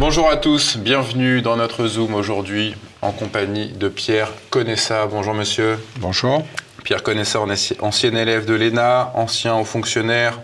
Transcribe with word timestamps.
Bonjour 0.00 0.30
à 0.30 0.38
tous, 0.38 0.78
bienvenue 0.78 1.42
dans 1.42 1.58
notre 1.58 1.86
Zoom 1.86 2.14
aujourd'hui 2.14 2.74
en 3.02 3.12
compagnie 3.12 3.68
de 3.68 3.90
Pierre 3.90 4.32
Conessa. 4.48 5.04
Bonjour 5.04 5.34
monsieur. 5.34 5.78
Bonjour. 5.98 6.42
Pierre 6.84 7.02
Conessa, 7.02 7.38
ancien 7.80 8.14
élève 8.16 8.46
de 8.46 8.54
l'ENA, 8.54 9.12
ancien 9.14 9.56
haut 9.56 9.66
fonctionnaire 9.66 10.40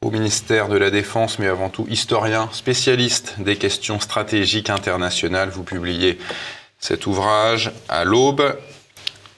au 0.00 0.12
ministère 0.12 0.68
de 0.68 0.76
la 0.76 0.90
Défense, 0.90 1.40
mais 1.40 1.48
avant 1.48 1.70
tout 1.70 1.86
historien, 1.90 2.48
spécialiste 2.52 3.34
des 3.40 3.56
questions 3.56 3.98
stratégiques 3.98 4.70
internationales. 4.70 5.48
Vous 5.48 5.64
publiez 5.64 6.20
cet 6.78 7.08
ouvrage 7.08 7.72
à 7.88 8.04
l'aube. 8.04 8.56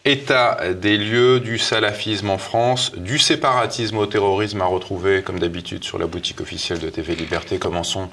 État 0.05 0.75
des 0.75 0.99
lieux 0.99 1.41
du 1.41 1.59
salafisme 1.59 2.29
en 2.29 2.37
France, 2.37 2.93
du 2.97 3.19
séparatisme 3.19 3.97
au 3.97 4.07
terrorisme 4.07 4.61
à 4.61 4.67
retrouver, 4.67 5.23
comme 5.23 5.39
d'habitude, 5.39 5.83
sur 5.83 5.99
la 5.99 6.07
boutique 6.07 6.43
officielle 6.43 6.81
de 6.81 6.91
TV 6.91 7.15
Liberté. 7.15 7.59
Commençons, 7.59 8.11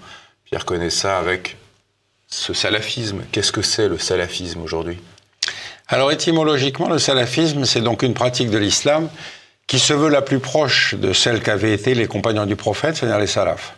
Pierre 0.50 0.66
connaît 0.66 0.90
ça, 0.90 1.20
avec 1.20 1.58
ce 2.28 2.54
salafisme. 2.54 3.22
Qu'est-ce 3.32 3.52
que 3.52 3.62
c'est 3.62 3.88
le 3.88 4.00
salafisme 4.00 4.62
aujourd'hui? 4.62 4.98
Alors 5.88 6.12
étymologiquement, 6.12 6.90
le 6.90 6.98
salafisme, 6.98 7.66
c'est 7.66 7.82
donc 7.82 8.02
une 8.02 8.16
pratique 8.16 8.50
de 8.50 8.58
l'islam 8.58 9.10
qui 9.68 9.78
se 9.78 9.94
veut 9.94 10.10
la 10.10 10.24
plus 10.24 10.40
proche 10.40 10.96
de 10.96 11.14
celle 11.14 11.44
qu'avaient 11.44 11.74
été 11.74 11.94
les 11.94 12.08
compagnons 12.08 12.48
du 12.48 12.56
prophète, 12.56 12.96
c'est-à-dire 12.96 13.20
les 13.20 13.28
salafs. 13.28 13.76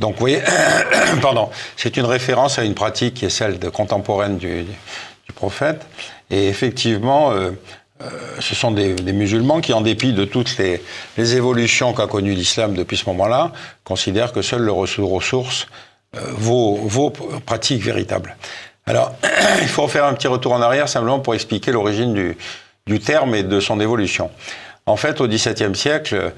Donc, 0.00 0.14
vous 0.14 0.20
voyez, 0.20 0.42
pardon, 1.22 1.50
c'est 1.76 1.96
une 1.96 2.06
référence 2.06 2.58
à 2.58 2.64
une 2.64 2.74
pratique 2.74 3.14
qui 3.14 3.26
est 3.26 3.30
celle 3.30 3.60
de 3.60 3.68
contemporaine 3.68 4.38
du, 4.38 4.66
prophète. 5.36 5.86
Et 6.30 6.48
effectivement, 6.48 7.30
euh, 7.30 7.52
euh, 8.02 8.08
ce 8.40 8.56
sont 8.56 8.72
des, 8.72 8.94
musulmans 9.12 9.60
qui, 9.60 9.72
en 9.72 9.80
dépit 9.80 10.12
de 10.12 10.24
toutes 10.24 10.56
les, 10.58 10.82
évolutions 11.36 11.92
qu'a 11.92 12.08
connues 12.08 12.34
l'islam 12.34 12.74
depuis 12.74 12.96
ce 12.96 13.06
moment-là, 13.06 13.52
considèrent 13.84 14.32
que 14.32 14.42
seul 14.42 14.62
le 14.62 14.72
retour 14.72 15.12
euh, 16.16 16.20
vaut, 16.32 16.76
vaut 16.76 17.10
pratique 17.44 17.82
véritable. 17.82 18.36
Alors, 18.86 19.14
il 19.62 19.68
faut 19.68 19.88
faire 19.88 20.04
un 20.04 20.14
petit 20.14 20.28
retour 20.28 20.52
en 20.52 20.60
arrière 20.60 20.88
simplement 20.88 21.20
pour 21.20 21.34
expliquer 21.34 21.72
l'origine 21.72 22.14
du, 22.14 22.36
du, 22.86 23.00
terme 23.00 23.34
et 23.34 23.42
de 23.42 23.60
son 23.60 23.80
évolution. 23.80 24.30
En 24.86 24.96
fait, 24.96 25.20
au 25.20 25.28
XVIIe 25.28 25.76
siècle, 25.76 26.32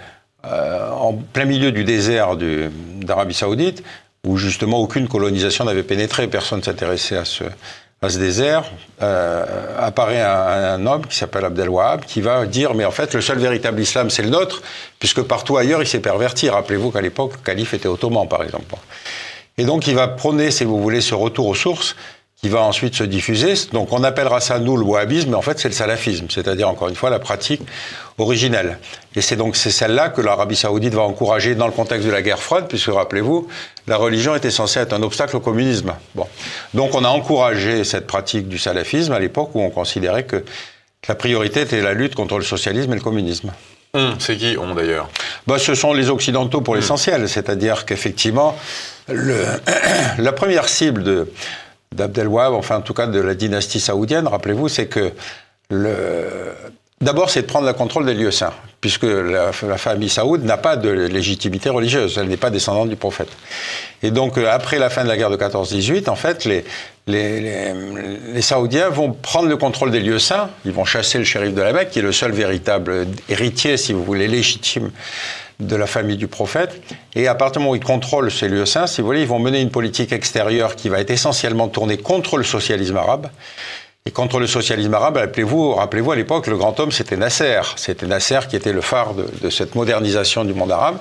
en 0.45 1.15
plein 1.15 1.45
milieu 1.45 1.71
du 1.71 1.85
désert 1.85 2.37
d'Arabie 2.37 3.33
Saoudite, 3.33 3.85
où 4.27 4.37
justement 4.37 4.79
aucune 4.79 5.09
colonisation 5.09 5.65
n'avait 5.65 5.83
pénétré, 5.83 6.27
personne 6.27 6.59
ne 6.59 6.65
s'intéressait 6.65 7.17
à 7.17 7.25
ce, 7.25 7.45
à 8.03 8.09
ce 8.09 8.19
désert, 8.19 8.65
euh, 9.01 9.45
apparaît 9.79 10.21
un, 10.21 10.85
homme 10.87 11.07
qui 11.07 11.17
s'appelle 11.17 11.45
Abdel 11.45 11.69
Wahab, 11.69 12.05
qui 12.05 12.21
va 12.21 12.47
dire, 12.47 12.75
mais 12.75 12.85
en 12.85 12.91
fait, 12.91 13.15
le 13.15 13.21
seul 13.21 13.39
véritable 13.39 13.81
islam, 13.81 14.11
c'est 14.11 14.23
le 14.23 14.29
nôtre, 14.29 14.63
puisque 14.99 15.23
partout 15.23 15.57
ailleurs, 15.57 15.81
il 15.83 15.87
s'est 15.87 16.01
perverti. 16.01 16.51
Rappelez-vous 16.51 16.91
qu'à 16.91 17.01
l'époque, 17.01 17.35
le 17.37 17.43
calife 17.45 17.75
était 17.75 17.87
ottoman, 17.87 18.29
par 18.29 18.43
exemple. 18.43 18.75
Et 19.59 19.65
donc, 19.65 19.87
il 19.87 19.95
va 19.95 20.09
prôner, 20.09 20.51
si 20.51 20.65
vous 20.65 20.81
voulez, 20.81 21.01
ce 21.01 21.15
retour 21.15 21.47
aux 21.47 21.55
sources, 21.55 21.97
qui 22.43 22.49
va 22.49 22.61
ensuite 22.63 22.97
se 22.97 23.05
diffuser. 23.05 23.55
Donc 23.73 23.93
on 23.93 24.03
appellera 24.03 24.41
ça 24.41 24.59
nous 24.59 24.77
le 24.77 24.83
wahhabisme, 24.83 25.31
mais 25.31 25.37
en 25.37 25.43
fait 25.43 25.61
c'est 25.61 25.69
le 25.69 25.75
salafisme, 25.75 26.27
c'est-à-dire 26.29 26.69
encore 26.69 26.89
une 26.89 26.97
fois 26.97 27.09
la 27.09 27.21
pratique 27.21 27.63
originelle. 28.19 28.79
Et 29.15 29.21
c'est 29.21 29.37
donc 29.37 29.55
c'est 29.55 29.71
celle-là 29.71 30.09
que 30.09 30.21
l'Arabie 30.21 30.57
saoudite 30.57 30.93
va 30.93 31.03
encourager 31.03 31.55
dans 31.55 31.67
le 31.67 31.73
contexte 31.73 32.05
de 32.05 32.11
la 32.11 32.21
guerre 32.21 32.41
froide, 32.43 32.67
puisque 32.69 32.91
rappelez-vous, 32.91 33.47
la 33.87 33.97
religion 33.97 34.35
était 34.35 34.51
censée 34.51 34.81
être 34.81 34.93
un 34.93 35.03
obstacle 35.03 35.37
au 35.37 35.41
communisme. 35.41 35.95
Bon. 36.17 36.27
Donc 36.75 36.97
on 36.97 37.05
a 37.05 37.09
encouragé 37.09 37.85
cette 37.85 38.09
pratique 38.09 38.49
du 38.49 38.59
salafisme 38.59 39.13
à 39.13 39.21
l'époque 39.21 39.51
où 39.55 39.61
on 39.61 39.71
considérait 39.71 40.25
que 40.25 40.45
la 41.07 41.15
priorité 41.15 41.61
était 41.61 41.81
la 41.81 41.95
lutte 41.95 42.17
contre 42.17 42.39
le 42.39 42.45
socialisme 42.45 42.93
et 42.93 42.97
le 42.97 43.03
communisme. 43.03 43.53
Hum, 43.95 44.15
c'est 44.19 44.39
qui 44.39 44.57
on 44.59 44.75
d'ailleurs 44.75 45.11
bah, 45.47 45.59
Ce 45.59 45.75
sont 45.75 45.93
les 45.93 46.09
Occidentaux 46.09 46.63
pour 46.63 46.73
hum. 46.73 46.81
l'essentiel, 46.81 47.29
c'est-à-dire 47.29 47.85
qu'effectivement, 47.85 48.57
la 49.09 50.33
première 50.33 50.67
cible 50.69 51.03
de, 51.03 51.31
d'Abdelwahab, 51.95 52.55
enfin 52.55 52.77
en 52.77 52.81
tout 52.81 52.95
cas 52.95 53.07
de 53.07 53.21
la 53.21 53.35
dynastie 53.35 53.81
saoudienne, 53.81 54.27
rappelez-vous, 54.27 54.69
c'est 54.69 54.87
que 54.87 55.13
le... 55.69 56.27
D'abord, 57.03 57.31
c'est 57.31 57.43
de 57.43 57.47
prendre 57.47 57.67
le 57.67 57.73
contrôle 57.73 58.07
des 58.07 58.15
lieux 58.15 58.31
saints, 58.31 58.55
puisque 58.81 59.03
la, 59.03 59.53
famille 59.53 60.09
saoud 60.09 60.45
n'a 60.45 60.57
pas 60.57 60.77
de 60.77 60.89
légitimité 60.89 61.69
religieuse, 61.69 62.17
elle 62.17 62.29
n'est 62.29 62.37
pas 62.37 62.51
descendante 62.51 62.89
du 62.89 62.97
prophète. 62.97 63.29
Et 64.05 64.13
donc, 64.13 64.39
euh, 64.39 64.49
après 64.49 64.79
la 64.79 64.89
fin 64.89 65.03
de 65.03 65.09
la 65.09 65.17
guerre 65.17 65.31
de 65.31 65.37
14-18, 65.37 66.09
en 66.09 66.15
fait, 66.15 66.45
les, 66.45 66.65
les, 67.07 68.43
Saoudiens 68.43 68.89
vont 68.89 69.13
prendre 69.13 69.49
le 69.49 69.57
contrôle 69.57 69.91
des 69.91 70.01
lieux 70.01 70.19
saints, 70.19 70.51
ils 70.65 70.73
vont 70.73 70.85
chasser 70.85 71.19
le 71.19 71.25
shérif 71.25 71.55
de 71.55 71.63
la 71.63 71.73
Mecque, 71.73 71.91
qui 71.91 71.99
est 71.99 72.03
le 72.03 72.13
seul 72.13 72.33
véritable 72.33 73.07
héritier, 73.29 73.77
si 73.77 73.93
vous 73.93 74.05
voulez, 74.05 74.29
légitime 74.29 74.91
de 75.61 75.77
la 75.77 75.87
famille 75.87 76.17
du 76.17 76.29
prophète. 76.29 76.81
Et 77.15 77.29
à 77.29 77.35
partir 77.35 77.61
du 77.61 77.65
moment 77.65 77.73
où 77.73 77.77
ils 77.77 77.85
contrôlent 77.85 78.31
ces 78.31 78.49
lieux 78.49 78.67
saints, 78.67 78.87
si 78.87 79.01
vous 79.01 79.07
voulez, 79.07 79.23
ils 79.23 79.29
vont 79.29 79.39
mener 79.39 79.61
une 79.61 79.71
politique 79.71 80.13
extérieure 80.13 80.77
qui 80.77 80.89
va 80.89 81.01
être 81.01 81.11
essentiellement 81.11 81.69
tournée 81.69 81.99
contre 81.99 82.37
le 82.37 82.45
socialisme 82.45 82.97
arabe. 82.97 83.29
Et 84.05 84.11
contre 84.11 84.41
le 84.41 84.49
socialisme 84.49 84.93
arabe, 84.95 85.17
rappelez-vous, 85.19 85.75
rappelez-vous 85.75 86.11
à 86.11 86.17
l'époque, 86.17 86.49
le 86.49 86.57
grand 86.57 86.81
homme, 86.81 86.91
c'était 86.91 87.17
Nasser. 87.17 87.61
C'était 87.77 88.07
Nasser 88.07 88.41
qui 88.51 88.57
était 88.57 88.73
le 88.73 88.81
phare 88.81 89.15
de, 89.15 89.49
cette 89.49 89.77
modernisation 89.77 90.45
du 90.45 90.55
monde 90.55 90.73
arabe, 90.73 90.99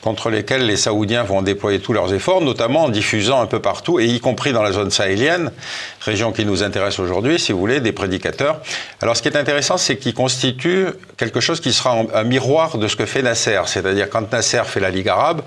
contre 0.00 0.30
lesquels 0.30 0.64
les 0.64 0.78
Saoudiens 0.78 1.22
vont 1.22 1.42
déployer 1.42 1.80
tous 1.80 1.92
leurs 1.92 2.14
efforts, 2.14 2.40
notamment 2.40 2.84
en 2.84 2.88
diffusant 2.88 3.42
un 3.42 3.46
peu 3.46 3.60
partout, 3.60 4.00
et 4.00 4.06
y 4.06 4.20
compris 4.20 4.54
dans 4.54 4.62
la 4.62 4.72
zone 4.72 4.90
sahélienne, 4.90 5.52
région 6.00 6.32
qui 6.32 6.46
nous 6.46 6.62
intéresse 6.62 6.98
aujourd'hui, 6.98 7.38
si 7.38 7.52
vous 7.52 7.58
voulez, 7.58 7.80
des 7.80 7.92
prédicateurs. 7.92 8.62
Alors, 9.02 9.18
ce 9.18 9.20
qui 9.20 9.28
est 9.28 9.36
intéressant, 9.36 9.76
c'est 9.76 9.98
qu'ils 9.98 10.14
constituent 10.14 10.88
quelque 11.18 11.40
chose 11.40 11.60
qui 11.60 11.74
sera 11.74 11.94
un 12.14 12.24
miroir 12.24 12.78
de 12.78 12.88
ce 12.88 12.96
que 12.96 13.04
fait 13.04 13.20
Nasser. 13.20 13.60
C'est-à-dire, 13.66 14.08
quand 14.08 14.32
Nasser 14.32 14.62
fait 14.64 14.80
la 14.80 14.88
Ligue 14.88 15.10
arabe, 15.10 15.42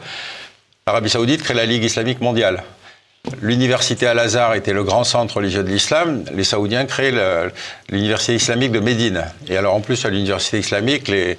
l'Arabie 0.85 1.09
saoudite 1.09 1.41
crée 1.41 1.55
la 1.55 1.65
Ligue 1.65 1.85
islamique 1.85 2.21
mondiale. 2.21 2.61
L'université 3.41 4.05
Al-Azhar 4.05 4.53
était 4.53 4.73
le 4.73 4.83
grand 4.83 5.05
centre 5.05 5.37
religieux 5.37 5.63
de 5.63 5.69
l'islam. 5.69 6.25
Les 6.33 6.43
Saoudiens 6.43 6.85
créent 6.85 7.13
l'université 7.89 8.35
islamique 8.35 8.73
de 8.73 8.81
Médine. 8.81 9.23
Et 9.47 9.55
alors, 9.55 9.75
en 9.75 9.79
plus, 9.79 10.03
à 10.03 10.09
l'université 10.09 10.59
islamique, 10.59 11.07
les, 11.07 11.37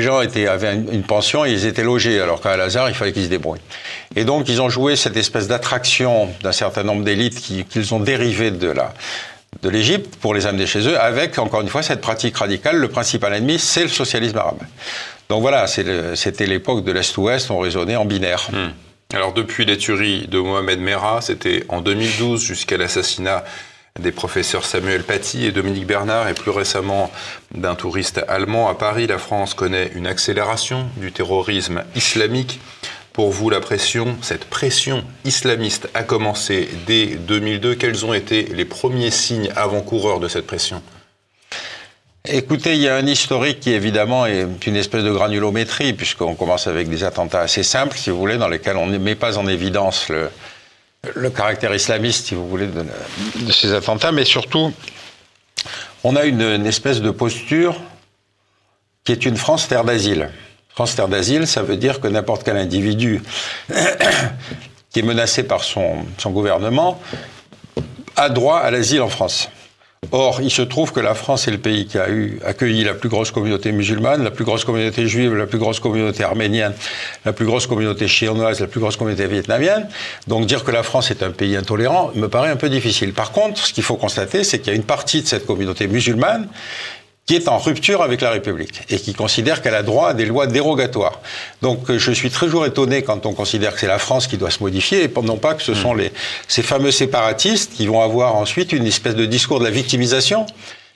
gens 0.00 0.18
avaient 0.18 0.74
une, 0.74 1.04
pension 1.04 1.44
et 1.44 1.52
ils 1.52 1.64
étaient 1.64 1.84
logés, 1.84 2.20
alors 2.20 2.40
qu'à 2.40 2.50
Al-Azhar, 2.50 2.88
il 2.88 2.96
fallait 2.96 3.12
qu'ils 3.12 3.24
se 3.24 3.28
débrouillent. 3.28 3.60
Et 4.16 4.24
donc, 4.24 4.48
ils 4.48 4.60
ont 4.60 4.68
joué 4.68 4.96
cette 4.96 5.16
espèce 5.16 5.46
d'attraction 5.46 6.28
d'un 6.42 6.50
certain 6.50 6.82
nombre 6.82 7.04
d'élites 7.04 7.40
qu'ils 7.40 7.94
ont 7.94 8.00
dérivé 8.00 8.50
de 8.50 8.68
la, 8.68 8.92
de 9.62 9.68
l'Égypte 9.68 10.16
pour 10.16 10.34
les 10.34 10.46
amener 10.46 10.66
chez 10.66 10.88
eux, 10.88 10.98
avec, 11.00 11.38
encore 11.38 11.60
une 11.60 11.68
fois, 11.68 11.84
cette 11.84 12.00
pratique 12.00 12.36
radicale. 12.36 12.76
Le 12.76 12.88
principal 12.88 13.32
ennemi, 13.32 13.60
c'est 13.60 13.82
le 13.82 13.88
socialisme 13.88 14.38
arabe. 14.38 14.62
Donc 15.28 15.40
voilà, 15.40 15.68
c'était 15.68 16.46
l'époque 16.46 16.84
de 16.84 16.90
l'Est-Ouest, 16.90 17.52
on 17.52 17.58
raisonnait 17.58 17.96
en 17.96 18.06
binaire. 18.06 18.48
Hmm. 18.52 18.70
Alors 19.14 19.34
depuis 19.34 19.66
les 19.66 19.76
tueries 19.76 20.26
de 20.26 20.38
Mohamed 20.38 20.80
Merah, 20.80 21.20
c'était 21.20 21.64
en 21.68 21.82
2012 21.82 22.42
jusqu'à 22.42 22.78
l'assassinat 22.78 23.44
des 24.00 24.10
professeurs 24.10 24.64
Samuel 24.64 25.02
Paty 25.02 25.44
et 25.44 25.52
Dominique 25.52 25.86
Bernard 25.86 26.30
et 26.30 26.34
plus 26.34 26.50
récemment 26.50 27.12
d'un 27.54 27.74
touriste 27.74 28.24
allemand 28.26 28.70
à 28.70 28.74
Paris, 28.74 29.06
la 29.06 29.18
France 29.18 29.52
connaît 29.52 29.90
une 29.94 30.06
accélération 30.06 30.88
du 30.96 31.12
terrorisme 31.12 31.84
islamique. 31.94 32.58
Pour 33.12 33.30
vous, 33.30 33.50
la 33.50 33.60
pression, 33.60 34.16
cette 34.22 34.46
pression 34.46 35.04
islamiste 35.26 35.90
a 35.92 36.04
commencé 36.04 36.70
dès 36.86 37.08
2002. 37.08 37.74
Quels 37.74 38.06
ont 38.06 38.14
été 38.14 38.44
les 38.44 38.64
premiers 38.64 39.10
signes 39.10 39.52
avant-coureurs 39.54 40.20
de 40.20 40.28
cette 40.28 40.46
pression? 40.46 40.82
Écoutez, 42.28 42.74
il 42.74 42.80
y 42.80 42.88
a 42.88 42.94
un 42.94 43.06
historique 43.06 43.58
qui 43.58 43.72
évidemment 43.72 44.26
est 44.26 44.46
une 44.68 44.76
espèce 44.76 45.02
de 45.02 45.10
granulométrie, 45.10 45.92
puisqu'on 45.92 46.36
commence 46.36 46.68
avec 46.68 46.88
des 46.88 47.02
attentats 47.02 47.40
assez 47.40 47.64
simples, 47.64 47.98
si 47.98 48.10
vous 48.10 48.18
voulez, 48.18 48.38
dans 48.38 48.46
lesquels 48.46 48.76
on 48.76 48.86
ne 48.86 48.96
met 48.96 49.16
pas 49.16 49.38
en 49.38 49.48
évidence 49.48 50.08
le, 50.08 51.30
caractère 51.30 51.74
islamiste, 51.74 52.26
si 52.26 52.36
vous 52.36 52.48
voulez, 52.48 52.68
de, 52.68 52.84
ces 53.50 53.74
attentats, 53.74 54.12
mais 54.12 54.24
surtout, 54.24 54.72
on 56.04 56.14
a 56.14 56.24
une, 56.24 56.64
espèce 56.64 57.00
de 57.00 57.10
posture 57.10 57.80
qui 59.02 59.10
est 59.10 59.26
une 59.26 59.36
France 59.36 59.66
terre 59.66 59.82
d'asile. 59.82 60.30
France 60.68 60.94
terre 60.94 61.08
d'asile, 61.08 61.48
ça 61.48 61.62
veut 61.62 61.76
dire 61.76 62.00
que 62.00 62.06
n'importe 62.06 62.44
quel 62.44 62.56
individu 62.56 63.20
qui 64.90 65.00
est 65.00 65.02
menacé 65.02 65.42
par 65.42 65.64
son 65.64 66.06
gouvernement 66.26 67.02
a 68.14 68.28
droit 68.28 68.58
à 68.58 68.70
l'asile 68.70 69.02
en 69.02 69.08
France. 69.08 69.48
Or, 70.10 70.42
il 70.42 70.50
se 70.50 70.60
trouve 70.60 70.92
que 70.92 71.00
la 71.00 71.14
France 71.14 71.48
est 71.48 71.52
le 71.52 71.58
pays 71.58 71.86
qui 71.86 71.96
a 71.96 72.10
eu, 72.10 72.38
accueilli 72.44 72.84
la 72.84 72.92
plus 72.92 73.08
grosse 73.08 73.30
communauté 73.30 73.72
musulmane, 73.72 74.22
la 74.22 74.30
plus 74.30 74.44
grosse 74.44 74.64
communauté 74.64 75.06
juive, 75.06 75.34
la 75.34 75.46
plus 75.46 75.58
grosse 75.58 75.80
communauté 75.80 76.22
arménienne, 76.22 76.74
la 77.24 77.32
plus 77.32 77.46
grosse 77.46 77.66
communauté 77.66 78.08
chinoise, 78.08 78.60
la 78.60 78.66
plus 78.66 78.80
grosse 78.80 78.96
communauté 78.96 79.26
vietnamienne. 79.26 79.88
Donc 80.26 80.46
dire 80.46 80.64
que 80.64 80.70
la 80.70 80.82
France 80.82 81.10
est 81.10 81.22
un 81.22 81.30
pays 81.30 81.56
intolérant 81.56 82.10
me 82.14 82.28
paraît 82.28 82.50
un 82.50 82.56
peu 82.56 82.68
difficile. 82.68 83.14
Par 83.14 83.32
contre, 83.32 83.64
ce 83.64 83.72
qu'il 83.72 83.84
faut 83.84 83.96
constater, 83.96 84.44
c'est 84.44 84.58
qu'il 84.58 84.72
y 84.72 84.74
a 84.74 84.76
une 84.76 84.84
partie 84.84 85.22
de 85.22 85.26
cette 85.26 85.46
communauté 85.46 85.86
musulmane 85.86 86.48
qui 87.26 87.36
est 87.36 87.48
en 87.48 87.58
rupture 87.58 88.02
avec 88.02 88.20
la 88.20 88.30
République 88.30 88.82
et 88.90 88.98
qui 88.98 89.14
considère 89.14 89.62
qu'elle 89.62 89.76
a 89.76 89.82
droit 89.82 90.08
à 90.08 90.14
des 90.14 90.26
lois 90.26 90.46
dérogatoires. 90.46 91.20
Donc 91.62 91.88
euh, 91.88 91.98
je 91.98 92.10
suis 92.10 92.30
toujours 92.30 92.66
étonné 92.66 93.02
quand 93.02 93.26
on 93.26 93.32
considère 93.32 93.74
que 93.74 93.80
c'est 93.80 93.86
la 93.86 93.98
France 93.98 94.26
qui 94.26 94.36
doit 94.36 94.50
se 94.50 94.60
modifier 94.60 95.04
et 95.04 95.10
non 95.22 95.36
pas 95.36 95.54
que 95.54 95.62
ce 95.62 95.74
sont 95.74 95.94
hmm. 95.94 95.98
les, 95.98 96.12
ces 96.48 96.62
fameux 96.62 96.90
séparatistes 96.90 97.74
qui 97.74 97.86
vont 97.86 98.02
avoir 98.02 98.34
ensuite 98.34 98.72
une 98.72 98.86
espèce 98.86 99.14
de 99.14 99.24
discours 99.24 99.60
de 99.60 99.64
la 99.64 99.70
victimisation 99.70 100.46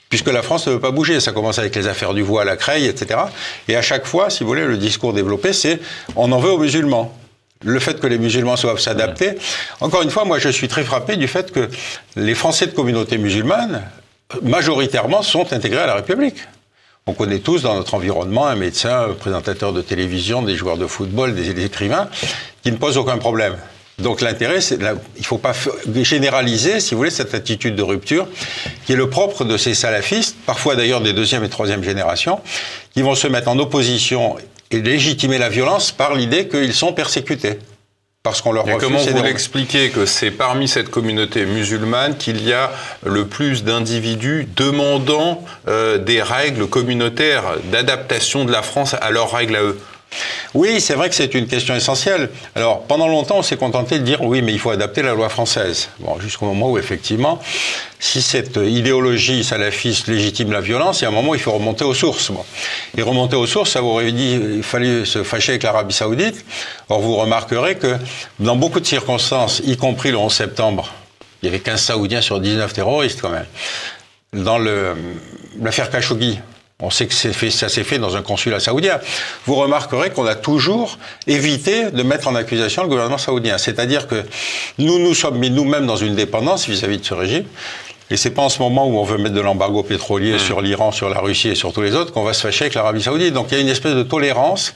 puisque 0.09 0.27
la 0.27 0.41
France 0.41 0.67
ne 0.67 0.73
veut 0.73 0.79
pas 0.79 0.91
bouger. 0.91 1.19
Ça 1.19 1.31
commence 1.31 1.59
avec 1.59 1.75
les 1.75 1.87
affaires 1.87 2.13
du 2.13 2.21
voile, 2.21 2.47
la 2.47 2.55
Creil, 2.55 2.85
etc. 2.85 3.19
Et 3.67 3.75
à 3.75 3.81
chaque 3.81 4.05
fois, 4.05 4.29
si 4.29 4.43
vous 4.43 4.49
voulez, 4.49 4.65
le 4.65 4.77
discours 4.77 5.13
développé, 5.13 5.53
c'est 5.53 5.79
on 6.15 6.31
en 6.31 6.39
veut 6.39 6.51
aux 6.51 6.59
musulmans. 6.59 7.17
le 7.63 7.79
fait 7.79 7.99
que 7.99 8.07
les 8.07 8.19
musulmans 8.19 8.55
doivent 8.55 8.79
s'adapter. 8.79 9.31
Encore 9.81 10.03
une 10.03 10.11
fois, 10.11 10.25
moi, 10.25 10.37
je 10.39 10.49
suis 10.49 10.67
très 10.67 10.83
frappé 10.83 11.17
du 11.17 11.27
fait 11.27 11.51
que 11.51 11.69
les 12.15 12.35
Français 12.35 12.67
de 12.67 12.71
communauté 12.71 13.17
musulmane, 13.17 13.81
majoritairement, 14.41 15.21
sont 15.21 15.53
intégrés 15.53 15.81
à 15.81 15.87
la 15.87 15.95
République. 15.95 16.37
On 17.05 17.13
connaît 17.13 17.39
tous 17.39 17.61
dans 17.61 17.75
notre 17.75 17.93
environnement 17.93 18.47
un 18.47 18.55
médecin, 18.55 19.07
un 19.09 19.13
présentateur 19.13 19.71
de 19.71 19.81
télévision, 19.81 20.41
des 20.41 20.55
joueurs 20.55 20.77
de 20.77 20.87
football, 20.87 21.35
des 21.35 21.63
écrivains, 21.63 22.09
qui 22.63 22.71
ne 22.71 22.77
posent 22.77 22.97
aucun 22.97 23.17
problème. 23.17 23.55
Donc 23.97 24.21
l'intérêt, 24.21 24.61
c'est 24.61 24.75
il 24.75 25.21
ne 25.21 25.25
faut 25.25 25.39
pas 25.39 25.53
généraliser, 26.03 26.79
si 26.79 26.93
vous 26.93 26.99
voulez, 26.99 27.09
cette 27.09 27.33
attitude 27.33 27.75
de 27.75 27.81
rupture 27.81 28.27
qui 28.85 28.93
est 28.93 28.97
le 28.97 29.09
propre 29.09 29.43
de 29.43 29.57
ces 29.57 29.73
salafistes, 29.73 30.35
parfois 30.45 30.75
d'ailleurs 30.75 31.01
des 31.01 31.13
deuxième 31.13 31.43
et 31.43 31.49
troisième 31.49 31.83
générations, 31.83 32.39
qui 32.93 33.01
vont 33.01 33.15
se 33.15 33.27
mettre 33.27 33.47
en 33.47 33.57
opposition 33.57 34.35
et 34.69 34.81
légitimer 34.81 35.37
la 35.37 35.49
violence 35.49 35.91
par 35.91 36.13
l'idée 36.13 36.47
qu'ils 36.47 36.73
sont 36.73 36.93
persécutés. 36.93 37.57
Parce 38.27 38.41
qu'on 38.41 38.51
leur 38.51 38.65
refuse. 38.65 38.81
Comment 38.81 38.99
vous 38.99 39.23
l'expliquez 39.23 39.89
que 39.89 40.05
c'est 40.05 40.31
parmi 40.31 40.67
cette 40.67 40.89
communauté 40.89 41.45
musulmane 41.45 42.17
qu'il 42.17 42.43
y 42.43 42.51
a 42.51 42.71
le 43.05 43.25
plus 43.25 43.63
d'individus 43.63 44.47
demandant 44.55 45.43
euh, 45.67 45.97
des 45.97 46.21
règles 46.21 46.67
communautaires 46.67 47.55
d'adaptation 47.71 48.43
de 48.43 48.51
la 48.51 48.61
France 48.61 48.95
à 48.99 49.11
leurs 49.11 49.31
règles 49.31 49.55
à 49.55 49.61
eux? 49.61 49.79
Oui, 50.53 50.79
c'est 50.81 50.93
vrai 50.93 51.09
que 51.09 51.15
c'est 51.15 51.33
une 51.35 51.47
question 51.47 51.75
essentielle. 51.75 52.29
Alors, 52.55 52.81
pendant 52.83 53.07
longtemps, 53.07 53.37
on 53.37 53.43
s'est 53.43 53.57
contenté 53.57 53.99
de 53.99 54.03
dire 54.03 54.21
oui, 54.23 54.41
mais 54.41 54.53
il 54.53 54.59
faut 54.59 54.69
adapter 54.69 55.01
la 55.01 55.13
loi 55.13 55.29
française. 55.29 55.89
Bon, 55.99 56.19
jusqu'au 56.19 56.45
moment 56.45 56.71
où, 56.71 56.77
effectivement, 56.77 57.39
si 57.99 58.21
cette 58.21 58.57
idéologie 58.57 59.43
salafiste 59.43 60.07
légitime 60.07 60.51
la 60.51 60.61
violence, 60.61 61.01
il 61.01 61.03
y 61.03 61.05
a 61.05 61.09
un 61.09 61.13
moment 61.13 61.31
où 61.31 61.35
il 61.35 61.41
faut 61.41 61.51
remonter 61.51 61.83
aux 61.83 61.93
sources. 61.93 62.31
Et 62.97 63.01
remonter 63.01 63.35
aux 63.35 63.47
sources, 63.47 63.71
ça 63.71 63.81
vous 63.81 63.89
aurait 63.89 64.11
dit 64.11 64.39
il 64.57 64.63
fallait 64.63 65.05
se 65.05 65.23
fâcher 65.23 65.53
avec 65.53 65.63
l'Arabie 65.63 65.93
Saoudite. 65.93 66.45
Or, 66.89 67.01
vous 67.01 67.15
remarquerez 67.15 67.75
que 67.75 67.97
dans 68.39 68.55
beaucoup 68.55 68.79
de 68.79 68.85
circonstances, 68.85 69.61
y 69.65 69.77
compris 69.77 70.11
le 70.11 70.17
11 70.17 70.33
septembre, 70.33 70.91
il 71.41 71.47
y 71.47 71.49
avait 71.49 71.59
15 71.59 71.81
Saoudiens 71.81 72.21
sur 72.21 72.39
19 72.39 72.73
terroristes 72.73 73.21
quand 73.21 73.29
même. 73.29 73.45
Dans 74.33 74.57
l'affaire 74.57 75.89
Khashoggi, 75.89 76.39
on 76.79 76.91
sait 76.91 77.07
que 77.07 77.13
fait, 77.13 77.49
ça 77.49 77.69
s'est 77.69 77.83
fait 77.83 77.97
dans 77.97 78.15
un 78.17 78.21
consulat 78.21 78.59
saoudien. 78.59 78.99
Vous 79.47 79.55
remarquerez 79.55 80.11
qu'on 80.11 80.27
a 80.27 80.35
toujours 80.35 80.99
évité 81.25 81.89
de 81.89 82.03
mettre 82.03 82.27
en 82.27 82.35
accusation 82.35 82.83
le 82.83 82.89
gouvernement 82.89 83.17
saoudien. 83.17 83.57
C'est-à-dire 83.57 84.07
que 84.07 84.23
nous 84.77 84.99
nous 84.99 85.15
sommes 85.15 85.39
mis 85.39 85.49
nous-mêmes 85.49 85.87
dans 85.87 85.95
une 85.95 86.13
dépendance 86.13 86.67
vis-à-vis 86.67 86.99
de 86.99 87.05
ce 87.05 87.15
régime. 87.15 87.45
Et 88.11 88.15
c'est 88.15 88.29
pas 88.29 88.43
en 88.43 88.49
ce 88.49 88.59
moment 88.59 88.87
où 88.87 88.99
on 88.99 89.03
veut 89.03 89.17
mettre 89.17 89.33
de 89.33 89.41
l'embargo 89.41 89.81
pétrolier 89.81 90.35
mmh. 90.35 90.39
sur 90.39 90.61
l'Iran, 90.61 90.91
sur 90.91 91.09
la 91.09 91.19
Russie 91.19 91.49
et 91.49 91.55
sur 91.55 91.73
tous 91.73 91.81
les 91.81 91.95
autres 91.95 92.13
qu'on 92.13 92.23
va 92.23 92.33
se 92.33 92.41
fâcher 92.41 92.65
avec 92.65 92.75
l'Arabie 92.75 93.01
Saoudite. 93.01 93.33
Donc 93.33 93.47
il 93.49 93.55
y 93.55 93.57
a 93.57 93.61
une 93.61 93.69
espèce 93.69 93.95
de 93.95 94.03
tolérance 94.03 94.75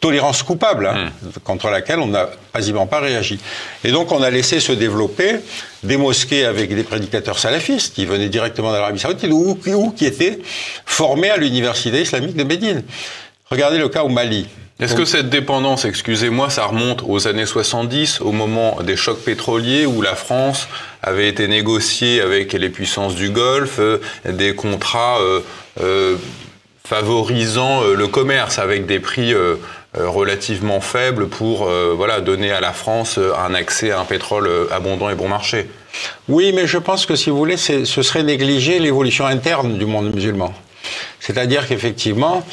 tolérance 0.00 0.42
coupable, 0.42 0.86
hein, 0.86 1.10
hmm. 1.22 1.40
contre 1.44 1.68
laquelle 1.70 1.98
on 1.98 2.06
n'a 2.06 2.28
quasiment 2.54 2.86
pas 2.86 3.00
réagi. 3.00 3.38
Et 3.84 3.90
donc 3.90 4.12
on 4.12 4.22
a 4.22 4.30
laissé 4.30 4.60
se 4.60 4.72
développer 4.72 5.36
des 5.82 5.96
mosquées 5.96 6.44
avec 6.44 6.74
des 6.74 6.84
prédicateurs 6.84 7.38
salafistes 7.38 7.94
qui 7.94 8.06
venaient 8.06 8.28
directement 8.28 8.72
d'Arabie 8.72 8.98
Saoudite 8.98 9.30
ou, 9.30 9.58
ou, 9.66 9.90
qui 9.90 10.06
étaient 10.06 10.38
formés 10.86 11.30
à 11.30 11.36
l'université 11.36 12.02
islamique 12.02 12.36
de 12.36 12.44
Médine. 12.44 12.82
Regardez 13.50 13.78
le 13.78 13.88
cas 13.88 14.02
au 14.02 14.08
Mali. 14.08 14.46
Est-ce 14.80 14.94
que 14.94 15.04
cette 15.04 15.28
dépendance, 15.28 15.84
excusez-moi, 15.84 16.50
ça 16.50 16.66
remonte 16.66 17.02
aux 17.04 17.26
années 17.26 17.46
70, 17.46 18.20
au 18.20 18.30
moment 18.30 18.78
des 18.80 18.94
chocs 18.94 19.18
pétroliers 19.18 19.86
où 19.86 20.02
la 20.02 20.14
France 20.14 20.68
avait 21.02 21.28
été 21.28 21.48
négociée 21.48 22.20
avec 22.20 22.52
les 22.52 22.68
puissances 22.68 23.16
du 23.16 23.30
Golfe 23.30 23.80
euh, 23.80 23.98
des 24.24 24.54
contrats 24.54 25.18
euh, 25.20 25.40
euh, 25.80 26.16
favorisant 26.88 27.84
le 27.84 28.08
commerce 28.08 28.58
avec 28.58 28.86
des 28.86 28.98
prix 28.98 29.34
euh, 29.96 30.06
relativement 30.10 30.82
faible 30.82 31.28
pour 31.28 31.66
euh, 31.66 31.94
voilà, 31.96 32.20
donner 32.20 32.52
à 32.52 32.60
la 32.60 32.74
France 32.74 33.16
euh, 33.16 33.32
un 33.34 33.54
accès 33.54 33.90
à 33.90 33.98
un 33.98 34.04
pétrole 34.04 34.46
abondant 34.70 35.08
et 35.08 35.14
bon 35.14 35.30
marché. 35.30 35.66
Oui, 36.28 36.52
mais 36.54 36.66
je 36.66 36.76
pense 36.76 37.06
que 37.06 37.16
si 37.16 37.30
vous 37.30 37.38
voulez, 37.38 37.56
ce 37.56 37.84
serait 37.84 38.22
négliger 38.22 38.80
l'évolution 38.80 39.24
interne 39.24 39.78
du 39.78 39.86
monde 39.86 40.14
musulman. 40.14 40.52
C'est-à-dire 41.20 41.66
qu'effectivement, 41.66 42.46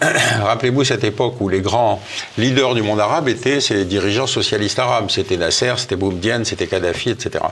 rappelez-vous 0.42 0.84
cette 0.84 1.04
époque 1.04 1.36
où 1.40 1.48
les 1.48 1.60
grands 1.60 2.02
leaders 2.36 2.74
du 2.74 2.82
monde 2.82 3.00
arabe 3.00 3.28
étaient 3.28 3.60
ces 3.60 3.84
dirigeants 3.84 4.26
socialistes 4.26 4.78
arabes. 4.78 5.10
C'était 5.10 5.36
Nasser, 5.36 5.74
c'était 5.76 5.96
Boumediene, 5.96 6.44
c'était 6.44 6.66
Kadhafi, 6.66 7.10
etc. 7.10 7.44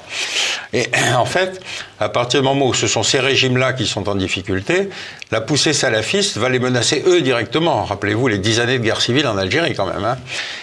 Et 0.72 0.86
en 1.16 1.24
fait, 1.24 1.60
à 2.00 2.08
partir 2.08 2.40
du 2.40 2.46
moment 2.46 2.66
où 2.66 2.74
ce 2.74 2.86
sont 2.86 3.02
ces 3.02 3.20
régimes-là 3.20 3.72
qui 3.72 3.86
sont 3.86 4.08
en 4.08 4.14
difficulté, 4.14 4.88
la 5.30 5.40
poussée 5.40 5.72
salafiste 5.72 6.36
va 6.36 6.48
les 6.48 6.58
menacer 6.58 7.02
eux 7.06 7.20
directement. 7.20 7.84
Rappelez-vous 7.84 8.28
les 8.28 8.38
dix 8.38 8.60
années 8.60 8.78
de 8.78 8.84
guerre 8.84 9.00
civile 9.00 9.26
en 9.26 9.36
Algérie 9.36 9.74
quand 9.74 9.86
même. 9.86 10.04
Hein. 10.04 10.16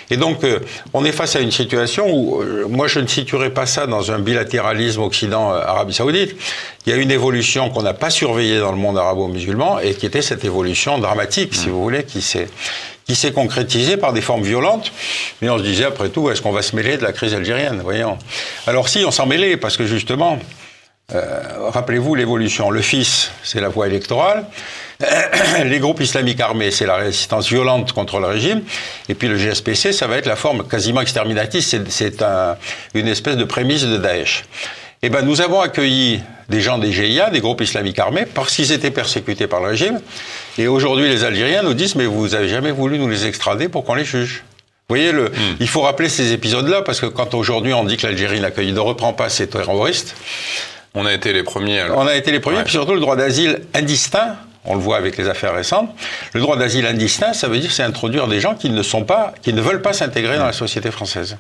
Et 0.10 0.18
donc, 0.18 0.44
euh, 0.44 0.60
on 0.94 1.04
est 1.04 1.12
face 1.12 1.36
à 1.36 1.40
une 1.40 1.52
situation 1.52 2.08
où, 2.10 2.42
euh, 2.42 2.66
moi 2.70 2.88
je 2.88 3.00
ne 3.00 3.08
situerai 3.08 3.50
pas 3.50 3.66
ça 3.66 3.88
dans 3.88 4.12
un 4.12 4.20
bilatéralisme 4.20 5.02
Occident-Arabie 5.02 5.94
saoudite. 5.94 6.36
Il 6.86 6.92
y 6.92 6.96
a 6.96 6.98
une 6.98 7.12
évolution 7.12 7.70
qu'on 7.70 7.82
n'a 7.82 7.94
pas 7.94 8.10
surveillée 8.10 8.60
dans 8.60 8.72
le 8.72 8.78
monde 8.78 8.98
arabo-musulman 8.98 9.80
et 9.80 9.94
qui 9.94 10.06
était 10.06 10.22
cette 10.22 10.44
évolution 10.44 10.98
dramatique, 10.98 11.56
si 11.64 11.70
vous 11.70 11.82
voulez, 11.82 12.04
qui 12.04 12.22
s'est 12.22 12.48
qui 13.06 13.16
s'est 13.16 13.34
concrétisée 13.34 13.98
par 13.98 14.14
des 14.14 14.22
formes 14.22 14.44
violentes. 14.44 14.92
Mais 15.42 15.50
on 15.50 15.58
se 15.58 15.64
disait, 15.64 15.84
après 15.84 16.10
tout, 16.10 16.30
est-ce 16.30 16.42
qu'on 16.42 16.54
va 16.54 16.62
se 16.62 16.76
mêler 16.76 16.98
de 16.98 17.04
la 17.04 17.12
crise 17.12 17.34
algérienne 17.34 17.82
voyons 17.84 18.18
Alors 18.66 18.88
si, 18.88 19.04
on 19.06 19.12
s'en 19.12 19.26
mêlait, 19.26 19.58
parce 19.58 19.76
que 19.76 19.86
justement, 19.86 20.40
euh, 21.14 21.42
rappelez-vous 21.70 22.16
l'évolution. 22.16 22.70
Le 22.70 22.82
fils, 22.82 23.32
c'est 23.44 23.60
la 23.60 23.68
voie 23.68 23.88
électorale. 23.88 24.46
Les 25.66 25.80
groupes 25.80 26.00
islamiques 26.00 26.40
armés, 26.40 26.72
c'est 26.72 26.86
la 26.86 26.96
résistance 26.96 27.50
violente 27.50 27.92
contre 27.92 28.20
le 28.20 28.28
régime. 28.28 28.62
Et 29.10 29.16
puis 29.16 29.28
le 29.28 29.38
GSPC, 29.38 29.92
ça 29.92 30.08
va 30.08 30.18
être 30.18 30.26
la 30.26 30.38
forme 30.38 30.66
quasiment 30.66 31.02
exterminatrice. 31.02 31.76
C'est 31.90 32.24
une 32.94 33.08
espèce 33.08 33.36
de 33.36 33.44
prémisse 33.44 33.84
de 33.84 33.98
Daesh. 33.98 34.46
Eh 35.02 35.10
ben, 35.10 35.24
nous 35.24 35.42
avons 35.42 35.60
accueilli 35.60 36.22
des 36.48 36.62
gens 36.62 36.78
des 36.78 36.94
GIA, 36.94 37.30
des 37.30 37.42
groupes 37.42 37.60
islamiques 37.60 38.00
armés, 38.00 38.26
parce 38.26 38.56
qu'ils 38.56 38.72
étaient 38.72 38.92
persécutés 38.92 39.48
par 39.48 39.60
le 39.60 39.68
régime. 39.68 40.00
Et 40.58 40.68
aujourd'hui, 40.68 41.08
les 41.10 41.24
Algériens 41.24 41.64
nous 41.64 41.74
disent, 41.74 41.96
mais 41.96 42.06
vous 42.06 42.36
avez 42.36 42.48
jamais 42.48 42.72
voulu 42.72 43.00
nous 43.00 43.10
les 43.10 43.26
extrader 43.26 43.70
pour 43.70 43.84
qu'on 43.84 43.96
les 43.96 44.06
juge? 44.06 44.44
Vous 44.90 44.96
voyez, 44.96 45.12
le, 45.12 45.30
hmm. 45.30 45.58
il 45.60 45.68
faut 45.68 45.82
rappeler 45.82 46.10
ces 46.10 46.34
épisodes-là, 46.34 46.82
parce 46.82 47.00
que 47.00 47.06
quand 47.06 47.34
aujourd'hui 47.34 47.74
on 47.74 47.84
dit 47.86 47.98
que 47.98 48.06
l'Algérie 48.06 48.42
ne 48.42 48.80
reprend 48.80 49.14
pas 49.14 49.30
ses 49.30 49.48
terroristes, 49.48 50.16
on 50.94 51.06
a 51.06 51.14
été 51.14 51.34
les 51.34 51.44
premiers. 51.44 51.84
On 51.96 52.06
a 52.06 52.16
été 52.16 52.32
les 52.32 52.40
premiers, 52.40 52.64
puis 52.64 52.74
surtout 52.74 52.94
le 52.94 53.00
droit 53.00 53.16
d'asile 53.16 53.62
indistinct 53.74 54.36
on 54.66 54.76
le 54.76 54.82
voit 54.82 54.98
avec 54.98 55.18
les 55.18 55.28
affaires 55.28 55.54
récentes. 55.54 55.90
Le 56.34 56.42
droit 56.42 56.58
d'asile 56.58 56.86
indistinct, 56.86 57.34
ça 57.34 57.48
veut 57.48 57.60
dire 57.60 57.72
c'est 57.72 57.84
introduire 57.84 58.28
des 58.28 58.40
gens 58.40 58.56
qui 58.56 58.70
ne 58.70 58.84
sont 58.84 59.04
pas, 59.04 59.34
qui 59.42 59.54
ne 59.54 59.62
veulent 59.62 59.82
pas 59.82 59.94
s'intégrer 59.94 60.38
dans 60.38 60.46
la 60.46 60.54
société 60.54 60.92
française. 60.92 61.38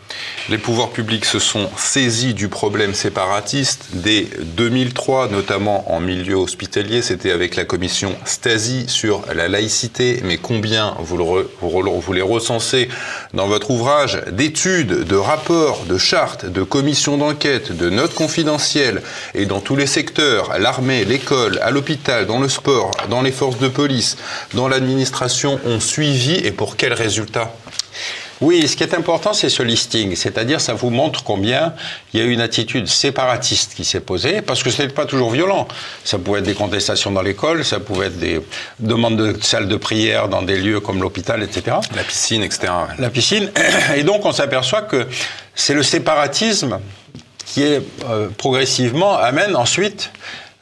Les 0.49 0.57
pouvoirs 0.57 0.89
publics 0.89 1.25
se 1.25 1.39
sont 1.39 1.69
saisis 1.77 2.33
du 2.33 2.49
problème 2.49 2.93
séparatiste 2.93 3.89
dès 3.93 4.27
2003, 4.41 5.29
notamment 5.29 5.93
en 5.93 5.99
milieu 5.99 6.35
hospitalier. 6.35 7.01
C'était 7.01 7.31
avec 7.31 7.55
la 7.55 7.65
commission 7.65 8.15
Stasi 8.25 8.85
sur 8.87 9.23
la 9.33 9.47
laïcité. 9.47 10.21
Mais 10.23 10.37
combien 10.37 10.95
vous, 10.99 11.17
le 11.17 11.23
vous 11.61 12.13
les 12.13 12.21
recensez 12.21 12.89
dans 13.33 13.47
votre 13.47 13.71
ouvrage 13.71 14.21
d'études, 14.31 15.05
de 15.05 15.15
rapports, 15.15 15.85
de 15.85 15.97
chartes, 15.97 16.45
de 16.45 16.63
commissions 16.63 17.17
d'enquête, 17.17 17.75
de 17.75 17.89
notes 17.89 18.13
confidentielles 18.13 19.01
et 19.33 19.45
dans 19.45 19.59
tous 19.59 19.75
les 19.75 19.87
secteurs, 19.87 20.57
l'armée, 20.59 21.05
l'école, 21.05 21.59
à 21.61 21.71
l'hôpital, 21.71 22.25
dans 22.25 22.39
le 22.39 22.49
sport, 22.49 22.91
dans 23.09 23.12
les 23.21 23.31
forces 23.31 23.59
de 23.59 23.67
police, 23.67 24.17
dans 24.53 24.67
l'administration 24.67 25.59
ont 25.65 25.79
suivi 25.79 26.35
et 26.35 26.51
pour 26.51 26.75
quels 26.75 26.93
résultats 26.93 27.53
oui, 28.43 28.67
ce 28.67 28.75
qui 28.75 28.83
est 28.83 28.93
important, 28.93 29.31
c'est 29.31 29.47
ce 29.47 29.63
listing, 29.63 30.17
c'est-à-dire 30.17 30.59
ça 30.59 30.73
vous 30.73 30.89
montre 30.89 31.23
combien 31.23 31.73
il 32.13 32.19
y 32.19 32.23
a 32.23 32.25
eu 32.25 32.31
une 32.31 32.41
attitude 32.41 32.87
séparatiste 32.87 33.73
qui 33.73 33.85
s'est 33.85 34.01
posée, 34.01 34.41
parce 34.41 34.63
que 34.63 34.69
ce 34.69 34.81
n'était 34.81 34.93
pas 34.93 35.05
toujours 35.05 35.31
violent. 35.31 35.65
Ça 36.03 36.17
pouvait 36.17 36.39
être 36.39 36.45
des 36.45 36.53
contestations 36.53 37.11
dans 37.11 37.21
l'école, 37.21 37.63
ça 37.63 37.79
pouvait 37.79 38.07
être 38.07 38.19
des 38.19 38.41
demandes 38.79 39.15
de 39.15 39.41
salles 39.41 39.69
de 39.69 39.77
prière 39.77 40.27
dans 40.27 40.41
des 40.41 40.57
lieux 40.57 40.81
comme 40.81 41.01
l'hôpital, 41.01 41.41
etc. 41.41 41.77
La 41.95 42.03
piscine, 42.03 42.43
etc. 42.43 42.73
La 42.99 43.09
piscine. 43.09 43.49
Et 43.95 44.03
donc 44.03 44.25
on 44.25 44.33
s'aperçoit 44.33 44.81
que 44.81 45.07
c'est 45.55 45.73
le 45.73 45.83
séparatisme 45.83 46.79
qui 47.45 47.63
est 47.63 47.81
euh, 48.09 48.27
progressivement 48.37 49.15
amène 49.15 49.55
ensuite 49.55 50.11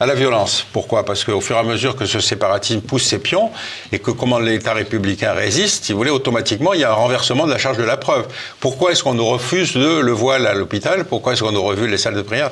à 0.02 0.06
la 0.06 0.14
violence. 0.14 0.66
Pourquoi? 0.72 1.04
Parce 1.04 1.22
qu'au 1.22 1.40
fur 1.40 1.54
et 1.54 1.60
à 1.60 1.62
mesure 1.62 1.94
que 1.94 2.06
ce 2.06 2.18
séparatisme 2.18 2.80
pousse 2.80 3.04
ses 3.04 3.20
pions 3.20 3.52
et 3.92 4.00
que 4.00 4.10
comment 4.10 4.40
l'État 4.40 4.72
républicain 4.72 5.32
résiste, 5.32 5.84
si 5.84 5.92
vous 5.92 5.98
voulez, 5.98 6.10
automatiquement, 6.10 6.74
il 6.74 6.80
y 6.80 6.84
a 6.84 6.90
un 6.90 6.94
renversement 6.94 7.46
de 7.46 7.52
la 7.52 7.58
charge 7.58 7.76
de 7.76 7.84
la 7.84 7.96
preuve. 7.96 8.26
Pourquoi 8.58 8.90
est-ce 8.90 9.04
qu'on 9.04 9.14
nous 9.14 9.24
refuse 9.24 9.74
de 9.74 10.00
le 10.00 10.10
voile 10.10 10.48
à 10.48 10.54
l'hôpital? 10.54 11.04
Pourquoi 11.04 11.34
est-ce 11.34 11.44
qu'on 11.44 11.52
nous 11.52 11.62
refuse 11.62 11.88
les 11.88 11.98
salles 11.98 12.16
de 12.16 12.22
prière? 12.22 12.50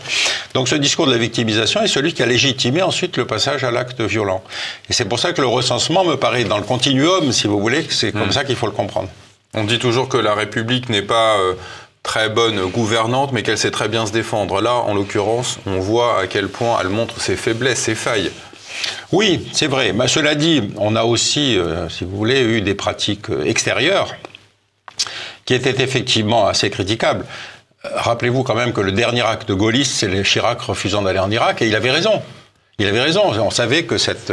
Donc 0.55 0.69
ce 0.69 0.77
discours 0.77 1.09
de 1.09 1.11
la 1.11 1.19
victimisation 1.19 1.83
est 1.83 1.89
celui 1.89 2.15
qui 2.15 2.23
a 2.23 2.27
légitimé 2.27 2.83
ensuite 2.83 3.17
le 3.17 3.27
passage 3.27 3.65
à 3.65 3.73
l'acte 3.73 4.01
violent. 4.01 4.45
Et 4.89 4.93
c'est 4.93 5.07
pour 5.07 5.19
ça 5.19 5.33
que 5.33 5.41
le 5.41 5.49
recensement 5.49 6.05
me 6.05 6.15
paraît 6.15 6.45
dans 6.45 6.59
le 6.59 6.63
continuum, 6.63 7.33
si 7.33 7.49
vous 7.49 7.59
voulez, 7.59 7.85
c'est 7.91 8.13
comme 8.13 8.29
hmm. 8.29 8.33
ça 8.33 8.45
qu'il 8.45 8.55
faut 8.55 8.67
le 8.67 8.73
comprendre. 8.73 9.09
On 9.55 9.65
dit 9.65 9.81
toujours 9.81 10.09
que 10.09 10.19
la 10.19 10.37
République 10.37 10.89
n'est 10.89 11.03
pas 11.03 11.37
euh, 11.41 11.55
très 12.03 12.29
bonne 12.29 12.67
gouvernante, 12.67 13.33
mais 13.33 13.43
qu'elle 13.43 13.59
sait 13.59 13.71
très 13.71 13.89
bien 13.89 14.07
se 14.07 14.13
défendre. 14.13 14.61
Là, 14.61 14.75
en 14.75 14.95
l'occurrence, 14.95 15.59
on 15.67 15.79
voit 15.79 16.21
à 16.21 16.27
quel 16.27 16.49
point 16.49 16.79
elle 16.81 16.89
montre 16.89 17.21
ses 17.21 17.37
faiblesses, 17.37 17.81
ses 17.81 17.95
failles. 17.95 18.31
Oui, 19.13 19.49
c'est 19.53 19.67
vrai. 19.67 19.93
Mais 19.93 20.09
cela 20.09 20.35
dit, 20.35 20.71
on 20.77 20.97
a 20.97 21.05
aussi, 21.05 21.59
euh, 21.59 21.89
si 21.89 22.05
vous 22.05 22.17
voulez, 22.17 22.41
eu 22.41 22.61
des 22.63 22.75
pratiques 22.75 23.31
euh, 23.31 23.45
extérieures 23.45 24.15
qui 25.45 25.55
était 25.55 25.83
effectivement 25.83 26.47
assez 26.47 26.71
critiquable. 26.71 27.25
Rappelez-vous 27.83 28.43
quand 28.45 28.55
même 28.55 28.73
que 28.73 28.81
le 28.81 28.93
dernier 28.93 29.23
acte 29.23 29.49
de 29.49 29.55
gaulliste, 29.55 29.93
c'est 29.93 30.09
les 30.09 30.23
Chirac 30.23 30.61
refusant 30.61 31.03
d'aller 31.03 31.19
en 31.19 31.31
Irak, 31.31 31.63
et 31.63 31.67
il 31.67 31.75
avait 31.75 31.91
raison. 31.91 32.23
Il 32.79 32.87
avait 32.87 33.01
raison. 33.01 33.33
On 33.41 33.51
savait 33.51 33.85
que 33.85 33.99
cette. 33.99 34.33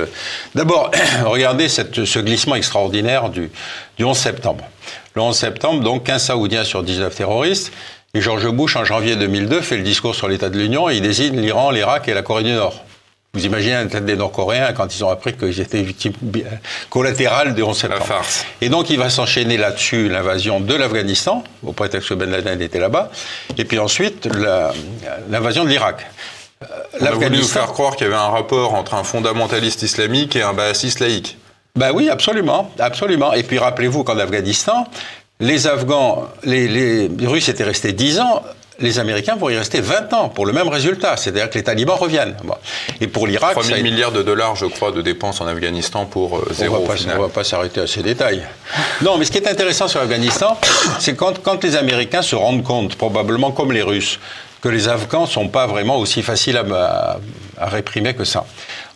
D'abord, 0.55 0.91
regardez 1.25 1.69
ce 1.69 2.19
glissement 2.19 2.55
extraordinaire 2.55 3.29
du 3.29 3.49
11 3.99 4.17
septembre. 4.17 4.63
Le 5.17 5.23
11 5.23 5.35
septembre, 5.35 5.81
donc 5.81 6.03
15 6.03 6.25
Saoudiens 6.25 6.63
sur 6.63 6.83
19 6.83 7.15
terroristes. 7.15 7.73
Et 8.13 8.21
George 8.21 8.47
Bush, 8.51 8.75
en 8.75 8.85
janvier 8.85 9.15
2002, 9.15 9.61
fait 9.61 9.77
le 9.77 9.81
discours 9.81 10.13
sur 10.13 10.27
l'état 10.27 10.49
de 10.49 10.59
l'Union 10.59 10.91
et 10.91 10.97
il 10.97 11.01
désigne 11.01 11.41
l'Iran, 11.41 11.71
l'Irak 11.71 12.07
et 12.07 12.13
la 12.13 12.21
Corée 12.21 12.43
du 12.43 12.51
Nord. 12.51 12.83
Vous 13.33 13.43
imaginez 13.43 13.73
la 13.73 13.85
tête 13.87 14.05
des 14.05 14.15
Nord-Coréens 14.15 14.73
quand 14.73 14.95
ils 14.95 15.03
ont 15.03 15.09
appris 15.09 15.33
qu'ils 15.33 15.59
étaient 15.59 15.81
victimes 15.81 16.13
collatérales 16.91 17.55
du 17.55 17.63
11 17.63 17.75
septembre. 17.75 18.01
La 18.01 18.05
farce. 18.05 18.45
Et 18.61 18.69
donc 18.69 18.91
il 18.91 18.99
va 18.99 19.09
s'enchaîner 19.09 19.57
là-dessus 19.57 20.07
l'invasion 20.07 20.59
de 20.59 20.75
l'Afghanistan, 20.75 21.43
au 21.65 21.71
prétexte 21.71 22.09
que 22.09 22.13
Ben 22.13 22.29
Laden 22.29 22.61
était 22.61 22.79
là-bas, 22.79 23.09
et 23.57 23.65
puis 23.65 23.79
ensuite 23.79 24.29
l'invasion 25.31 25.63
de 25.63 25.69
l'Irak. 25.69 26.05
On 27.01 27.03
a 27.03 27.09
voulu 27.09 27.37
nous 27.37 27.43
faire 27.43 27.73
croire 27.73 27.95
qu'il 27.95 28.05
y 28.05 28.07
avait 28.07 28.19
un 28.19 28.29
rapport 28.29 28.75
entre 28.75 28.93
un 28.93 29.03
fondamentaliste 29.03 29.81
islamique 29.81 30.35
et 30.35 30.43
un 30.43 30.53
baassiste 30.53 30.99
laïque. 30.99 31.37
Ben 31.77 31.91
oui, 31.93 32.09
absolument, 32.09 32.71
absolument. 32.79 33.33
Et 33.33 33.43
puis 33.43 33.59
rappelez-vous 33.59 34.03
qu'en 34.03 34.17
Afghanistan, 34.17 34.87
les 35.39 35.67
Afghans, 35.67 36.27
les, 36.43 36.67
les 36.67 37.27
Russes 37.27 37.49
étaient 37.49 37.63
restés 37.63 37.93
10 37.93 38.19
ans, 38.19 38.43
les 38.79 38.99
Américains 38.99 39.35
vont 39.35 39.49
y 39.49 39.57
rester 39.57 39.81
20 39.81 40.13
ans 40.13 40.29
pour 40.29 40.45
le 40.45 40.53
même 40.53 40.67
résultat, 40.67 41.17
c'est-à-dire 41.17 41.49
que 41.49 41.55
les 41.55 41.63
talibans 41.63 41.97
reviennent. 41.97 42.35
Et 43.01 43.07
pour 43.07 43.27
l'Irak... 43.27 43.51
3 43.51 43.63
000 43.63 43.81
milliards 43.81 44.11
de 44.11 44.21
dollars, 44.21 44.55
je 44.55 44.65
crois, 44.65 44.91
de 44.91 45.01
dépenses 45.01 45.41
en 45.41 45.47
Afghanistan 45.47 46.05
pour 46.05 46.37
euh, 46.37 46.47
zéro. 46.51 46.77
On 46.77 46.81
ne 46.81 47.21
va 47.21 47.29
pas 47.29 47.43
s'arrêter 47.43 47.81
à 47.81 47.87
ces 47.87 48.03
détails. 48.03 48.43
non, 49.01 49.17
mais 49.17 49.25
ce 49.25 49.31
qui 49.31 49.37
est 49.37 49.47
intéressant 49.47 49.87
sur 49.87 49.99
l'Afghanistan, 49.99 50.57
c'est 50.99 51.15
quand, 51.15 51.41
quand 51.41 51.63
les 51.63 51.75
Américains 51.75 52.21
se 52.21 52.35
rendent 52.35 52.63
compte, 52.63 52.95
probablement 52.95 53.51
comme 53.51 53.71
les 53.71 53.81
Russes, 53.81 54.19
que 54.61 54.69
les 54.69 54.87
Afghans 54.87 55.21
ne 55.21 55.27
sont 55.27 55.47
pas 55.47 55.67
vraiment 55.67 55.97
aussi 55.97 56.21
faciles 56.21 56.57
à, 56.57 57.19
à 57.59 57.65
réprimer 57.67 58.13
que 58.13 58.23
ça. 58.23 58.45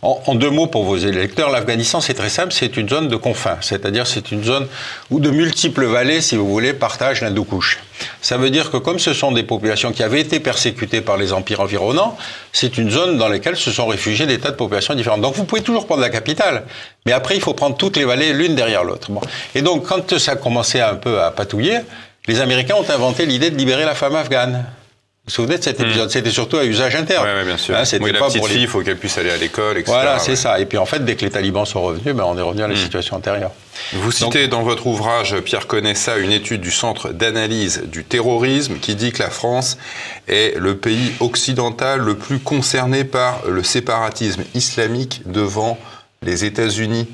En, 0.04 0.34
deux 0.34 0.50
mots 0.50 0.66
pour 0.66 0.82
vos 0.82 0.96
électeurs, 0.96 1.48
l'Afghanistan, 1.48 2.00
c'est 2.00 2.14
très 2.14 2.28
simple, 2.28 2.52
c'est 2.52 2.76
une 2.76 2.88
zone 2.88 3.06
de 3.06 3.14
confins, 3.14 3.58
c'est-à-dire 3.60 4.04
c'est 4.04 4.32
une 4.32 4.42
zone 4.42 4.66
où 5.12 5.20
de 5.20 5.30
multiples 5.30 5.84
vallées, 5.84 6.20
si 6.20 6.34
vous 6.34 6.48
voulez, 6.48 6.72
partagent 6.72 7.22
l'Hindoukouche. 7.22 7.78
Ça 8.20 8.36
veut 8.36 8.50
dire 8.50 8.72
que 8.72 8.78
comme 8.78 8.98
ce 8.98 9.14
sont 9.14 9.30
des 9.30 9.44
populations 9.44 9.92
qui 9.92 10.02
avaient 10.02 10.20
été 10.20 10.40
persécutées 10.40 11.02
par 11.02 11.18
les 11.18 11.32
empires 11.32 11.60
environnants, 11.60 12.18
c'est 12.52 12.78
une 12.78 12.90
zone 12.90 13.16
dans 13.16 13.28
laquelle 13.28 13.54
se 13.54 13.70
sont 13.70 13.86
réfugiés 13.86 14.26
des 14.26 14.40
tas 14.40 14.50
de 14.50 14.56
populations 14.56 14.94
différentes. 14.94 15.20
Donc 15.20 15.36
vous 15.36 15.44
pouvez 15.44 15.62
toujours 15.62 15.86
prendre 15.86 16.00
la 16.00 16.10
capitale, 16.10 16.64
mais 17.06 17.12
après 17.12 17.36
il 17.36 17.40
faut 17.40 17.54
prendre 17.54 17.76
toutes 17.76 17.96
les 17.96 18.04
vallées 18.04 18.32
l'une 18.32 18.56
derrière 18.56 18.82
l'autre. 18.82 19.12
Bon. 19.12 19.20
Et 19.54 19.62
donc 19.62 19.86
quand 19.86 20.18
ça 20.18 20.32
a 20.32 20.36
commencé 20.36 20.80
un 20.80 20.96
peu 20.96 21.22
à 21.22 21.30
patouiller, 21.30 21.78
les 22.26 22.40
Américains 22.40 22.74
ont 22.74 22.90
inventé 22.90 23.24
l'idée 23.24 23.50
de 23.50 23.56
libérer 23.56 23.84
la 23.84 23.94
femme 23.94 24.16
afghane. 24.16 24.64
Vous 25.24 25.30
vous 25.30 25.34
souvenez 25.36 25.56
de 25.56 25.62
cet 25.62 25.78
hmm. 25.78 25.84
épisode? 25.84 26.10
C'était 26.10 26.32
surtout 26.32 26.56
à 26.56 26.64
usage 26.64 26.96
interne. 26.96 27.24
Oui, 27.24 27.44
bien 27.44 27.56
sûr. 27.56 27.76
Hein, 27.76 27.84
oui, 28.00 28.10
la 28.10 28.18
petite 28.18 28.44
fille, 28.44 28.62
il 28.62 28.66
faut 28.66 28.80
qu'elle 28.80 28.96
puisse 28.96 29.16
aller 29.18 29.30
à 29.30 29.36
l'école, 29.36 29.78
etc. 29.78 29.92
Voilà, 29.92 30.18
c'est 30.18 30.34
ça. 30.34 30.58
Et 30.58 30.66
puis 30.66 30.78
en 30.78 30.84
fait, 30.84 31.04
dès 31.04 31.14
que 31.14 31.24
les 31.24 31.30
talibans 31.30 31.64
sont 31.64 31.80
revenus, 31.80 32.12
ben, 32.12 32.24
on 32.26 32.36
est 32.36 32.42
revenu 32.42 32.64
à 32.64 32.66
la 32.66 32.74
hmm. 32.74 32.78
situation 32.78 33.16
antérieure. 33.18 33.52
Vous 33.92 34.10
citez 34.10 34.48
dans 34.48 34.64
votre 34.64 34.88
ouvrage, 34.88 35.38
Pierre 35.42 35.68
Conessa, 35.68 36.18
une 36.18 36.32
étude 36.32 36.60
du 36.60 36.72
Centre 36.72 37.10
d'analyse 37.10 37.82
du 37.86 38.02
terrorisme 38.02 38.78
qui 38.80 38.96
dit 38.96 39.12
que 39.12 39.22
la 39.22 39.30
France 39.30 39.78
est 40.26 40.58
le 40.58 40.76
pays 40.76 41.12
occidental 41.20 42.00
le 42.00 42.16
plus 42.16 42.40
concerné 42.40 43.04
par 43.04 43.46
le 43.46 43.62
séparatisme 43.62 44.42
islamique 44.54 45.22
devant 45.26 45.78
les 46.22 46.44
États-Unis. 46.44 47.06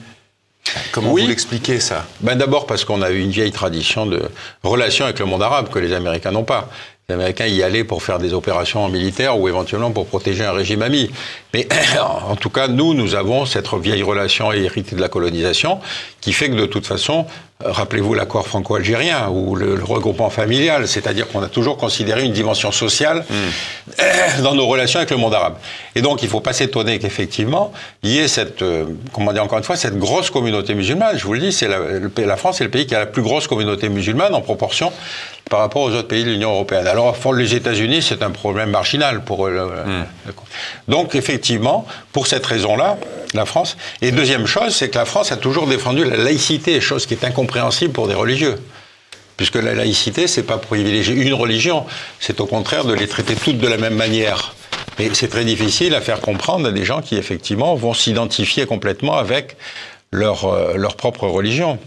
Comment 0.92 1.10
vous 1.10 1.18
l'expliquez 1.18 1.78
ça? 1.78 2.06
Ben 2.20 2.36
D'abord 2.36 2.66
parce 2.66 2.86
qu'on 2.86 3.02
a 3.02 3.10
eu 3.10 3.20
une 3.20 3.30
vieille 3.30 3.52
tradition 3.52 4.06
de 4.06 4.22
relation 4.62 5.04
avec 5.04 5.18
le 5.18 5.26
monde 5.26 5.42
arabe 5.42 5.68
que 5.68 5.78
les 5.78 5.92
Américains 5.92 6.30
n'ont 6.30 6.44
pas. 6.44 6.70
Les 7.10 7.14
Américains 7.14 7.46
y 7.46 7.62
allaient 7.62 7.84
pour 7.84 8.02
faire 8.02 8.18
des 8.18 8.34
opérations 8.34 8.86
militaires 8.90 9.40
ou 9.40 9.48
éventuellement 9.48 9.92
pour 9.92 10.04
protéger 10.04 10.44
un 10.44 10.52
régime 10.52 10.82
ami. 10.82 11.10
Mais 11.54 11.66
en 12.28 12.36
tout 12.36 12.50
cas, 12.50 12.68
nous, 12.68 12.92
nous 12.92 13.14
avons 13.14 13.46
cette 13.46 13.72
vieille 13.80 14.02
relation 14.02 14.52
héritée 14.52 14.94
de 14.94 15.00
la 15.00 15.08
colonisation 15.08 15.80
qui 16.20 16.34
fait 16.34 16.50
que 16.50 16.54
de 16.54 16.66
toute 16.66 16.86
façon, 16.86 17.24
rappelez-vous 17.64 18.12
l'accord 18.12 18.46
franco-algérien 18.46 19.28
ou 19.30 19.56
le, 19.56 19.82
regroupement 19.82 20.28
familial, 20.28 20.86
c'est-à-dire 20.86 21.28
qu'on 21.28 21.42
a 21.42 21.48
toujours 21.48 21.78
considéré 21.78 22.24
une 22.24 22.32
dimension 22.32 22.72
sociale 22.72 23.24
hmm. 23.30 24.42
dans 24.42 24.54
nos 24.54 24.66
relations 24.66 24.98
avec 24.98 25.10
le 25.10 25.16
monde 25.16 25.32
arabe. 25.32 25.56
Et 25.94 26.02
donc, 26.02 26.22
il 26.22 26.26
ne 26.26 26.30
faut 26.30 26.40
pas 26.40 26.52
s'étonner 26.52 26.98
qu'effectivement, 26.98 27.72
il 28.02 28.10
y 28.10 28.18
ait 28.18 28.28
cette, 28.28 28.60
euh, 28.60 28.84
comment 29.14 29.32
dire 29.32 29.42
encore 29.42 29.56
une 29.56 29.64
fois, 29.64 29.76
cette 29.76 29.98
grosse 29.98 30.28
communauté 30.28 30.74
musulmane. 30.74 31.16
Je 31.16 31.24
vous 31.24 31.32
le 31.32 31.40
dis, 31.40 31.52
c'est 31.52 31.68
la, 31.68 31.78
la 32.18 32.36
France 32.36 32.60
est 32.60 32.64
le 32.64 32.70
pays 32.70 32.86
qui 32.86 32.94
a 32.94 32.98
la 32.98 33.06
plus 33.06 33.22
grosse 33.22 33.48
communauté 33.48 33.88
musulmane 33.88 34.34
en 34.34 34.42
proportion 34.42 34.92
par 35.48 35.60
rapport 35.60 35.82
aux 35.82 35.90
autres 35.90 36.08
pays 36.08 36.24
de 36.24 36.30
l'Union 36.30 36.50
européenne. 36.50 36.86
Alors, 36.86 37.16
les 37.36 37.54
États-Unis, 37.54 38.02
c'est 38.02 38.22
un 38.22 38.30
problème 38.30 38.70
marginal 38.70 39.24
pour 39.24 39.46
eux. 39.46 39.58
Hmm. 39.86 40.04
Donc, 40.88 41.14
effectivement, 41.14 41.86
pour 42.12 42.26
cette 42.26 42.44
raison-là, 42.44 42.98
la 43.34 43.46
France. 43.46 43.76
Et 44.02 44.10
deuxième 44.10 44.46
chose, 44.46 44.74
c'est 44.74 44.88
que 44.90 44.98
la 44.98 45.04
France 45.04 45.32
a 45.32 45.36
toujours 45.36 45.66
défendu 45.66 46.04
la 46.04 46.16
laïcité, 46.16 46.80
chose 46.80 47.06
qui 47.06 47.14
est 47.14 47.24
incompréhensible 47.24 47.92
pour 47.92 48.08
des 48.08 48.14
religieux. 48.14 48.56
Puisque 49.36 49.56
la 49.56 49.74
laïcité, 49.74 50.26
c'est 50.26 50.42
pas 50.42 50.58
privilégier 50.58 51.14
une 51.14 51.34
religion, 51.34 51.86
c'est 52.18 52.40
au 52.40 52.46
contraire 52.46 52.84
de 52.84 52.92
les 52.92 53.06
traiter 53.06 53.36
toutes 53.36 53.58
de 53.58 53.68
la 53.68 53.76
même 53.76 53.94
manière. 53.94 54.54
Mais 54.98 55.10
c'est 55.12 55.28
très 55.28 55.44
difficile 55.44 55.94
à 55.94 56.00
faire 56.00 56.20
comprendre 56.20 56.68
à 56.68 56.72
des 56.72 56.84
gens 56.84 57.02
qui, 57.02 57.16
effectivement, 57.16 57.74
vont 57.76 57.94
s'identifier 57.94 58.66
complètement 58.66 59.16
avec 59.16 59.56
leur, 60.10 60.46
euh, 60.46 60.74
leur 60.76 60.96
propre 60.96 61.28
religion. 61.28 61.78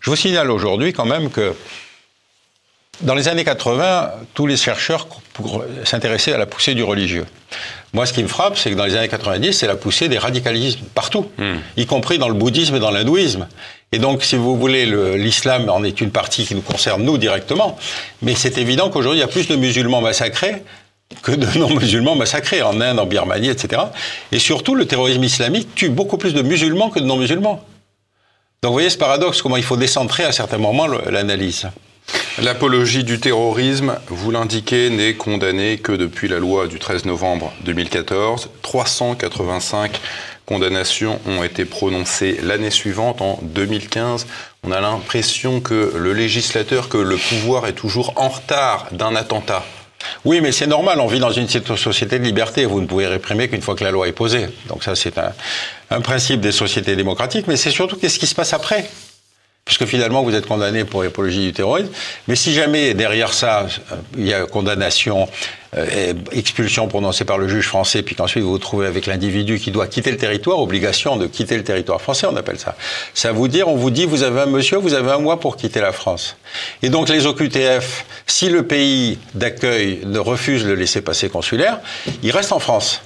Je 0.00 0.10
vous 0.10 0.16
signale 0.16 0.50
aujourd'hui 0.50 0.92
quand 0.92 1.04
même 1.04 1.30
que 1.30 1.54
dans 3.02 3.14
les 3.14 3.28
années 3.28 3.44
80, 3.44 4.10
tous 4.34 4.46
les 4.46 4.56
chercheurs 4.56 5.08
s'intéressaient 5.84 6.32
à 6.32 6.38
la 6.38 6.46
poussée 6.46 6.74
du 6.74 6.82
religieux. 6.82 7.26
Moi, 7.92 8.06
ce 8.06 8.12
qui 8.12 8.22
me 8.22 8.28
frappe, 8.28 8.56
c'est 8.56 8.70
que 8.70 8.76
dans 8.76 8.84
les 8.84 8.96
années 8.96 9.08
90, 9.08 9.52
c'est 9.52 9.66
la 9.66 9.76
poussée 9.76 10.08
des 10.08 10.18
radicalismes 10.18 10.84
partout, 10.94 11.28
hmm. 11.38 11.56
y 11.76 11.86
compris 11.86 12.18
dans 12.18 12.28
le 12.28 12.34
bouddhisme 12.34 12.76
et 12.76 12.80
dans 12.80 12.90
l'hindouisme. 12.90 13.48
Et 13.92 13.98
donc, 13.98 14.22
si 14.22 14.36
vous 14.36 14.56
voulez, 14.56 14.86
l'islam 15.16 15.68
en 15.68 15.84
est 15.84 16.00
une 16.00 16.10
partie 16.10 16.44
qui 16.44 16.54
nous 16.54 16.62
concerne, 16.62 17.02
nous, 17.02 17.18
directement. 17.18 17.76
Mais 18.22 18.34
c'est 18.34 18.56
évident 18.56 18.88
qu'aujourd'hui, 18.88 19.18
il 19.18 19.22
y 19.22 19.24
a 19.24 19.28
plus 19.28 19.48
de 19.48 19.56
musulmans 19.56 20.00
massacrés 20.00 20.62
que 21.22 21.32
de 21.32 21.46
non-musulmans 21.58 22.14
massacrés 22.14 22.62
en 22.62 22.80
Inde, 22.80 22.98
en 22.98 23.06
Birmanie, 23.06 23.48
etc. 23.48 23.82
Et 24.30 24.38
surtout, 24.38 24.74
le 24.74 24.86
terrorisme 24.86 25.24
islamique 25.24 25.74
tue 25.74 25.90
beaucoup 25.90 26.16
plus 26.16 26.32
de 26.32 26.40
musulmans 26.40 26.88
que 26.88 27.00
de 27.00 27.04
non-musulmans. 27.04 27.62
Donc, 28.62 28.70
vous 28.70 28.74
voyez 28.74 28.90
ce 28.90 28.98
paradoxe, 28.98 29.42
comment 29.42 29.56
il 29.56 29.64
faut 29.64 29.76
décentrer 29.76 30.24
à 30.24 30.32
certains 30.32 30.58
moments 30.58 30.86
l'analyse. 30.86 31.66
L'apologie 32.42 33.04
du 33.04 33.20
terrorisme, 33.20 33.98
vous 34.08 34.30
l'indiquez, 34.30 34.90
n'est 34.90 35.14
condamnée 35.14 35.78
que 35.78 35.92
depuis 35.92 36.28
la 36.28 36.38
loi 36.38 36.66
du 36.66 36.78
13 36.78 37.04
novembre 37.04 37.52
2014. 37.64 38.50
385 38.62 40.00
condamnations 40.46 41.20
ont 41.26 41.42
été 41.44 41.64
prononcées 41.64 42.38
l'année 42.42 42.70
suivante, 42.70 43.20
en 43.20 43.38
2015. 43.42 44.26
On 44.64 44.72
a 44.72 44.80
l'impression 44.80 45.60
que 45.60 45.92
le 45.96 46.12
législateur, 46.12 46.88
que 46.88 46.98
le 46.98 47.16
pouvoir 47.16 47.66
est 47.66 47.74
toujours 47.74 48.14
en 48.16 48.28
retard 48.28 48.88
d'un 48.92 49.14
attentat. 49.14 49.64
Oui, 50.24 50.40
mais 50.40 50.52
c'est 50.52 50.66
normal, 50.66 51.00
on 51.00 51.06
vit 51.06 51.20
dans 51.20 51.30
une 51.30 51.48
société 51.48 52.18
de 52.18 52.24
liberté, 52.24 52.64
vous 52.64 52.80
ne 52.80 52.86
pouvez 52.86 53.06
réprimer 53.06 53.48
qu'une 53.48 53.62
fois 53.62 53.74
que 53.74 53.84
la 53.84 53.90
loi 53.90 54.08
est 54.08 54.12
posée. 54.12 54.46
Donc 54.68 54.84
ça, 54.84 54.94
c'est 54.94 55.14
un, 55.18 56.00
principe 56.00 56.40
des 56.40 56.52
sociétés 56.52 56.96
démocratiques, 56.96 57.46
mais 57.46 57.56
c'est 57.56 57.70
surtout 57.70 57.96
qu'est-ce 57.96 58.18
qui 58.18 58.26
se 58.26 58.34
passe 58.34 58.52
après? 58.52 58.88
Puisque 59.64 59.86
finalement 59.86 60.22
vous 60.22 60.34
êtes 60.34 60.46
condamné 60.46 60.84
pour 60.84 61.02
l'apologie 61.02 61.46
du 61.46 61.52
terrorisme. 61.52 61.88
Mais 62.26 62.36
si 62.36 62.52
jamais 62.52 62.94
derrière 62.94 63.32
ça, 63.32 63.66
il 64.16 64.26
y 64.26 64.34
a 64.34 64.44
condamnation, 64.46 65.28
euh, 65.76 66.14
expulsion 66.32 66.88
prononcée 66.88 67.24
par 67.24 67.38
le 67.38 67.46
juge 67.46 67.68
français, 67.68 68.02
puis 68.02 68.16
qu'ensuite 68.16 68.42
vous 68.42 68.50
vous 68.50 68.58
trouvez 68.58 68.86
avec 68.86 69.06
l'individu 69.06 69.60
qui 69.60 69.70
doit 69.70 69.86
quitter 69.86 70.10
le 70.10 70.16
territoire, 70.16 70.58
obligation 70.58 71.16
de 71.16 71.26
quitter 71.26 71.56
le 71.56 71.64
territoire 71.64 72.00
français, 72.00 72.26
on 72.28 72.36
appelle 72.36 72.58
ça. 72.58 72.76
Ça 73.14 73.30
vous 73.30 73.46
dire, 73.46 73.68
on 73.68 73.76
vous 73.76 73.90
dit, 73.90 74.04
vous 74.04 74.24
avez 74.24 74.40
un 74.40 74.46
monsieur, 74.46 74.78
vous 74.78 74.94
avez 74.94 75.12
un 75.12 75.18
mois 75.18 75.38
pour 75.38 75.56
quitter 75.56 75.80
la 75.80 75.92
France. 75.92 76.36
Et 76.82 76.88
donc 76.88 77.08
les 77.08 77.26
OQTF, 77.26 78.04
si 78.26 78.48
le 78.48 78.66
pays 78.66 79.18
d'accueil 79.34 80.00
refuse 80.16 80.66
le 80.66 80.74
laisser 80.74 81.02
passer 81.02 81.28
consulaire, 81.28 81.78
il 82.22 82.32
reste 82.32 82.52
en 82.52 82.58
France. 82.58 83.00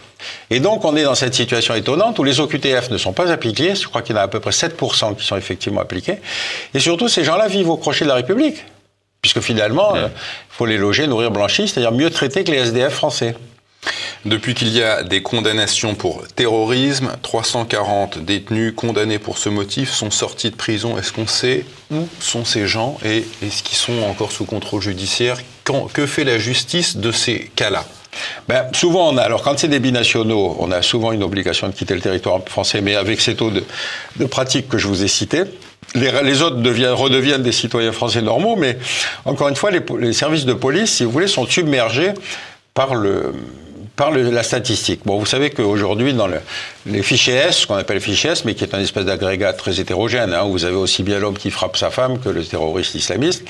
Et 0.51 0.61
donc, 0.61 0.85
on 0.85 0.97
est 0.97 1.03
dans 1.03 1.15
cette 1.15 1.35
situation 1.35 1.75
étonnante 1.75 2.19
où 2.19 2.25
les 2.25 2.41
OQTF 2.41 2.91
ne 2.91 2.99
sont 2.99 3.13
pas 3.13 3.31
appliqués. 3.31 3.75
Je 3.75 3.87
crois 3.87 4.03
qu'il 4.03 4.15
y 4.15 4.19
en 4.19 4.21
a 4.23 4.25
à 4.25 4.29
peu 4.29 4.41
près 4.41 4.51
7% 4.51 5.17
qui 5.17 5.25
sont 5.25 5.37
effectivement 5.37 5.81
appliqués. 5.81 6.19
Et 6.75 6.81
surtout, 6.81 7.09
ces 7.09 7.25
gens-là 7.25 7.49
vivent 7.49 7.71
au 7.71 7.77
crochet 7.77 8.05
de 8.05 8.09
la 8.09 8.17
République. 8.17 8.65
Puisque 9.23 9.41
finalement, 9.41 9.97
il 9.97 10.03
euh, 10.03 10.09
faut 10.49 10.67
les 10.67 10.79
loger, 10.79 11.07
nourrir, 11.07 11.31
blanchir, 11.31 11.69
c'est-à-dire 11.69 11.93
mieux 11.93 12.11
traiter 12.11 12.45
que 12.45 12.53
les 12.53 12.59
SDF 12.59 12.93
français. 12.93 13.35
Depuis 14.25 14.55
qu'il 14.55 14.69
y 14.69 14.83
a 14.83 15.05
des 15.05 15.23
condamnations 15.23 15.95
pour 15.95 16.27
terrorisme, 16.29 17.13
340 17.23 18.19
détenus 18.19 18.73
condamnés 18.75 19.19
pour 19.19 19.39
ce 19.39 19.49
motif 19.49 19.93
sont 19.93 20.11
sortis 20.11 20.51
de 20.51 20.57
prison. 20.57 20.99
Est-ce 20.99 21.13
qu'on 21.13 21.27
sait 21.29 21.65
où 21.93 22.09
sont 22.19 22.45
ces 22.45 22.67
gens 22.67 22.99
et 23.05 23.25
est-ce 23.43 23.63
qu'ils 23.63 23.79
sont 23.79 24.03
encore 24.03 24.33
sous 24.33 24.45
contrôle 24.45 24.83
judiciaire? 24.83 25.39
Que 25.93 26.07
fait 26.07 26.25
la 26.25 26.39
justice 26.39 26.97
de 26.97 27.13
ces 27.13 27.51
cas-là? 27.55 27.85
Ben, 28.49 28.65
souvent, 28.73 29.09
on 29.13 29.17
a, 29.17 29.23
alors 29.23 29.43
quand 29.43 29.59
c'est 29.59 29.69
des 29.69 29.81
binationaux, 29.81 30.57
on 30.61 30.71
a 30.71 30.83
souvent 30.83 31.13
une 31.13 31.23
obligation 31.23 31.69
de 31.69 31.73
quitter 31.73 31.95
le 31.95 32.01
territoire 32.01 32.41
français, 32.47 32.81
mais 32.81 32.95
avec 32.95 33.21
ces 33.21 33.35
taux 33.35 33.51
de, 33.51 34.25
pratique 34.27 34.69
que 34.69 34.79
je 34.79 34.87
vous 34.87 35.03
ai 35.03 35.09
cités, 35.09 35.43
les, 35.95 36.43
autres 36.43 36.57
deviennent, 36.57 36.93
redeviennent 36.93 37.43
des 37.43 37.53
citoyens 37.53 37.93
français 37.93 38.23
normaux, 38.23 38.57
mais 38.57 38.79
encore 39.25 39.49
une 39.49 39.57
fois, 39.57 39.71
les, 39.71 40.13
services 40.13 40.45
de 40.45 40.53
police, 40.53 40.93
si 40.93 41.05
vous 41.05 41.11
voulez, 41.11 41.29
sont 41.29 41.47
submergés 41.47 42.13
par 42.75 42.95
le, 42.95 43.33
par 43.97 44.11
la 44.11 44.43
statistique. 44.43 45.01
Bon, 45.05 45.19
vous 45.19 45.27
savez 45.27 45.51
qu'aujourd'hui, 45.51 46.13
dans 46.13 46.29
les 46.87 47.03
fichiers 47.03 47.35
S, 47.35 47.59
ce 47.59 47.67
qu'on 47.67 47.77
appelle 47.77 48.01
fichier 48.01 48.31
S, 48.31 48.45
mais 48.45 48.55
qui 48.55 48.63
est 48.63 48.75
un 48.75 48.81
espèce 48.81 49.07
d'agrégat 49.07 49.55
très 49.55 49.81
hétérogène, 49.81 50.35
hein, 50.35 50.45
vous 50.45 50.65
avez 50.65 50.77
aussi 50.77 51.03
bien 51.03 51.19
l'homme 51.19 51.39
qui 51.39 51.51
frappe 51.51 51.77
sa 51.77 51.91
femme 51.91 52.21
que 52.21 52.29
le 52.29 52.45
terroriste 52.45 52.95
islamiste, 52.95 53.45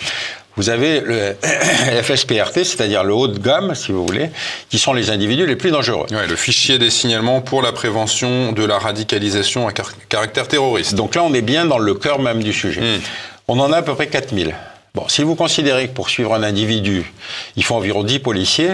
vous 0.57 0.71
avez 0.71 1.01
le 1.01 1.37
FSPRT, 2.03 2.65
c'est-à-dire 2.65 3.05
le 3.05 3.15
haut 3.15 3.29
de 3.29 3.39
gamme, 3.39 3.75
si 3.75 3.93
vous 3.93 4.05
voulez, 4.07 4.31
qui 4.71 4.79
sont 4.79 4.93
les 4.93 5.11
individus 5.11 5.47
les 5.47 5.57
plus 5.57 5.71
dangereux. 5.71 6.07
Ouais, 6.11 6.27
le 6.27 6.37
fichier 6.37 6.79
des 6.79 6.91
signalements 6.91 7.41
pour 7.41 7.63
la 7.63 7.73
prévention 7.73 8.53
de 8.53 8.65
la 8.65 8.79
radicalisation 8.79 9.69
à 9.69 9.73
caractère 10.09 10.49
terroriste. 10.49 10.95
Donc 10.95 11.15
là, 11.15 11.23
on 11.23 11.35
est 11.35 11.43
bien 11.43 11.67
dans 11.67 11.79
le 11.79 11.95
cœur 11.95 12.19
même 12.19 12.43
du 12.43 12.53
sujet. 12.53 12.81
Hmm. 12.81 13.01
On 13.49 13.61
en 13.61 13.73
a 13.73 13.79
à 13.79 13.83
peu 13.83 13.95
près 13.95 14.09
4000. 14.09 14.55
Bon, 14.95 15.07
si 15.09 15.23
vous 15.23 15.35
considérez 15.35 15.89
que 15.89 15.93
pour 15.93 16.09
suivre 16.09 16.35
un 16.35 16.43
individu, 16.43 17.13
il 17.57 17.65
faut 17.65 17.75
environ 17.75 18.03
10 18.03 18.21
policiers, 18.21 18.71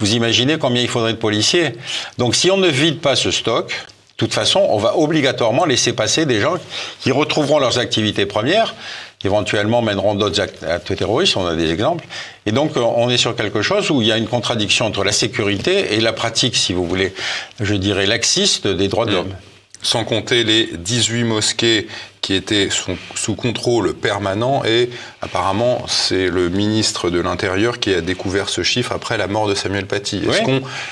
vous 0.00 0.14
imaginez 0.14 0.58
combien 0.58 0.82
il 0.82 0.88
faudrait 0.88 1.12
de 1.12 1.18
policiers. 1.18 1.74
Donc 2.18 2.34
si 2.34 2.50
on 2.50 2.56
ne 2.56 2.68
vide 2.68 3.00
pas 3.00 3.14
ce 3.14 3.30
stock, 3.30 3.68
de 3.68 4.16
toute 4.16 4.34
façon, 4.34 4.66
on 4.68 4.78
va 4.78 4.98
obligatoirement 4.98 5.64
laisser 5.64 5.92
passer 5.92 6.26
des 6.26 6.40
gens 6.40 6.56
qui 7.00 7.12
retrouveront 7.12 7.58
leurs 7.58 7.78
activités 7.78 8.26
premières 8.26 8.74
éventuellement 9.24 9.82
mèneront 9.82 10.14
d'autres 10.14 10.40
actes 10.40 10.96
terroristes, 10.96 11.36
on 11.36 11.46
a 11.46 11.54
des 11.54 11.70
exemples. 11.70 12.06
Et 12.46 12.52
donc 12.52 12.76
on 12.76 13.10
est 13.10 13.18
sur 13.18 13.36
quelque 13.36 13.62
chose 13.62 13.90
où 13.90 14.00
il 14.02 14.08
y 14.08 14.12
a 14.12 14.16
une 14.16 14.28
contradiction 14.28 14.86
entre 14.86 15.04
la 15.04 15.12
sécurité 15.12 15.94
et 15.94 16.00
la 16.00 16.12
pratique, 16.12 16.56
si 16.56 16.72
vous 16.72 16.86
voulez, 16.86 17.12
je 17.60 17.74
dirais, 17.74 18.06
laxiste 18.06 18.66
des 18.66 18.88
droits 18.88 19.06
de 19.06 19.12
l'homme. 19.12 19.34
Sans 19.82 20.04
compter 20.04 20.44
les 20.44 20.68
18 20.76 21.24
mosquées 21.24 21.88
qui 22.20 22.34
étaient 22.34 22.68
sous, 22.70 23.34
contrôle 23.34 23.94
permanent 23.94 24.62
et 24.64 24.90
apparemment 25.22 25.84
c'est 25.86 26.28
le 26.28 26.48
ministre 26.48 27.08
de 27.10 27.20
l'Intérieur 27.20 27.78
qui 27.78 27.94
a 27.94 28.00
découvert 28.00 28.48
ce 28.48 28.62
chiffre 28.62 28.92
après 28.92 29.16
la 29.16 29.26
mort 29.26 29.48
de 29.48 29.54
Samuel 29.54 29.86
Paty. 29.86 30.22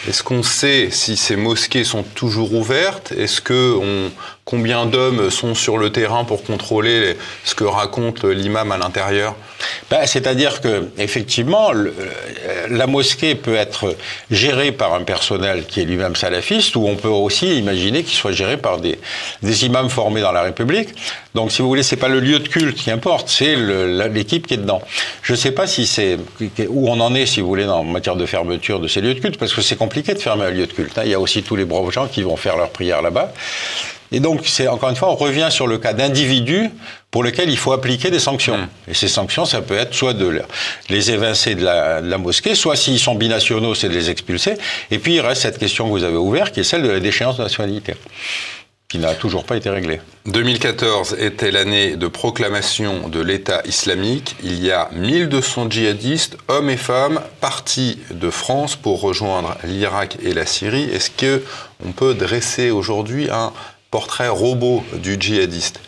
Est-ce 0.07 0.23
qu'on 0.23 0.43
sait 0.43 0.89
si 0.91 1.17
ces 1.17 1.37
mosquées 1.37 1.85
sont 1.85 2.03
toujours 2.03 2.55
ouvertes? 2.55 3.13
Est-ce 3.13 3.41
que 3.41 3.77
on, 3.77 4.11
combien 4.49 4.87
d'hommes 4.87 5.31
sont 5.31 5.55
sur 5.55 5.77
le 5.77 5.93
terrain 5.93 6.25
pour 6.25 6.43
contrôler 6.43 7.19
ce 7.45 7.55
que 7.55 7.65
raconte 7.65 8.25
l'imam 8.25 8.73
à 8.73 8.79
l'intérieur? 8.79 9.37
Ben, 9.91 10.07
C'est-à-dire 10.07 10.63
que 10.63 10.89
effectivement, 10.97 11.73
la 12.71 12.87
mosquée 12.87 13.35
peut 13.35 13.57
être 13.57 13.95
gérée 14.31 14.73
par 14.73 14.95
un 14.95 15.03
personnel 15.03 15.67
qui 15.67 15.81
est 15.83 15.85
lui-même 15.85 16.17
salafiste, 16.17 16.77
ou 16.77 16.87
on 16.87 16.97
peut 16.97 17.09
aussi 17.09 17.59
imaginer 17.59 18.03
qu'il 18.05 18.17
soit 18.17 18.33
géré 18.33 18.57
par 18.57 18.79
des, 18.79 18.99
des, 19.43 19.67
imams 19.67 19.91
formés 19.91 20.23
dans 20.23 20.33
la 20.33 20.43
République. 20.43 20.91
Donc, 21.39 21.53
si 21.53 21.63
vous 21.63 21.69
voulez, 21.69 21.85
c'est 21.85 21.95
pas 21.95 22.09
le 22.09 22.19
lieu 22.19 22.41
de 22.41 22.49
culte 22.49 22.77
qui 22.77 22.91
importe, 22.91 23.29
c'est 23.29 23.55
l'équipe 23.55 24.45
qui 24.45 24.55
est 24.55 24.57
dedans. 24.57 24.83
Je 25.23 25.35
ne 25.35 25.37
sais 25.37 25.53
pas 25.53 25.69
si 25.69 25.87
c'est 25.87 26.19
où 26.69 26.91
on 26.91 26.99
en 26.99 27.15
est, 27.15 27.27
si 27.27 27.41
vous 27.41 27.47
voulez, 27.47 27.65
en 27.65 27.85
matière 27.85 28.17
de 28.17 28.27
fermeture 28.27 28.81
de 28.81 28.89
ces 28.89 29.01
lieux 29.01 29.15
de 29.15 29.21
culte, 29.21 29.39
parce 29.39 29.55
que 29.55 29.63
c'est 29.63 29.77
compliqué 29.77 30.15
de 30.15 30.19
fermer 30.19 30.47
un 30.47 30.51
lieu 30.51 30.67
de 30.67 30.73
culte. 30.73 30.99
Hein. 30.99 31.03
Il 31.05 31.13
y 31.13 31.15
a 31.15 31.21
aussi 31.21 31.45
tous 31.45 31.55
les 31.55 31.65
braves 31.65 31.93
gens 31.93 32.09
qui 32.09 32.23
vont 32.23 32.35
faire 32.35 32.57
leur 32.57 32.71
prière 32.71 33.03
là-bas. 33.03 33.33
Et 34.11 34.19
donc, 34.19 34.41
c'est 34.47 34.67
encore 34.67 34.89
une 34.89 34.97
fois, 34.97 35.13
on 35.13 35.15
revient 35.15 35.47
sur 35.49 35.69
le 35.69 35.79
cas 35.79 35.93
d'individus 35.93 36.71
pour 37.13 37.23
lesquels 37.23 37.51
il 37.51 37.57
faut 37.57 37.71
appliquer 37.71 38.11
des 38.11 38.19
sanctions. 38.19 38.57
Mmh. 38.57 38.91
Et 38.91 38.95
ces 38.95 39.07
sanctions, 39.07 39.45
ça 39.45 39.61
peut 39.61 39.77
être 39.77 39.95
soit 39.95 40.15
de 40.15 40.43
les 40.91 41.13
évincer 41.13 41.55
de 41.55 41.65
la, 41.65 42.01
de 42.01 42.11
la 42.11 42.19
mosquée, 42.19 42.57
soit 42.57 42.75
s'ils 42.75 42.99
sont 42.99 43.15
binationaux, 43.15 43.77
c'est 43.77 43.89
de 43.89 43.95
les 43.95 44.11
expulser. 44.11 44.55
Et 44.91 44.99
puis, 44.99 45.15
il 45.15 45.21
reste 45.21 45.43
cette 45.43 45.59
question 45.59 45.85
que 45.85 45.91
vous 45.91 46.03
avez 46.03 46.17
ouverte, 46.17 46.53
qui 46.53 46.61
est 46.61 46.65
celle 46.65 46.83
de 46.83 46.89
la 46.89 46.99
déchéance 46.99 47.37
de 47.37 47.45
nationalité 47.45 47.95
qui 48.89 48.99
n'a 48.99 49.15
toujours 49.15 49.45
pas 49.45 49.59
été 49.59 49.69
réglée. 49.69 50.01
2014 50.25 51.17
était 51.19 51.51
l'année 51.51 51.97
de 51.97 52.09
proclamation 52.09 53.11
de 53.11 53.21
l'État 53.21 53.61
islamique. 53.67 54.35
Il 54.43 54.65
y 54.65 54.73
a 54.73 54.89
1200 54.93 55.69
djihadistes, 55.69 56.39
hommes 56.49 56.71
et 56.71 56.79
femmes, 56.79 57.21
partis 57.43 57.99
de 58.11 58.31
France 58.31 58.77
pour 58.77 59.03
rejoindre 59.03 59.59
l'Irak 59.65 60.17
et 60.23 60.33
la 60.33 60.47
Syrie. 60.47 60.85
Est-ce 60.85 61.11
que 61.11 61.45
on 61.85 61.93
peut 61.93 62.15
dresser 62.15 62.71
aujourd'hui 62.71 63.29
un 63.31 63.53
portrait 63.91 64.29
robot 64.29 64.83
du 64.95 65.19
djihadiste? 65.21 65.81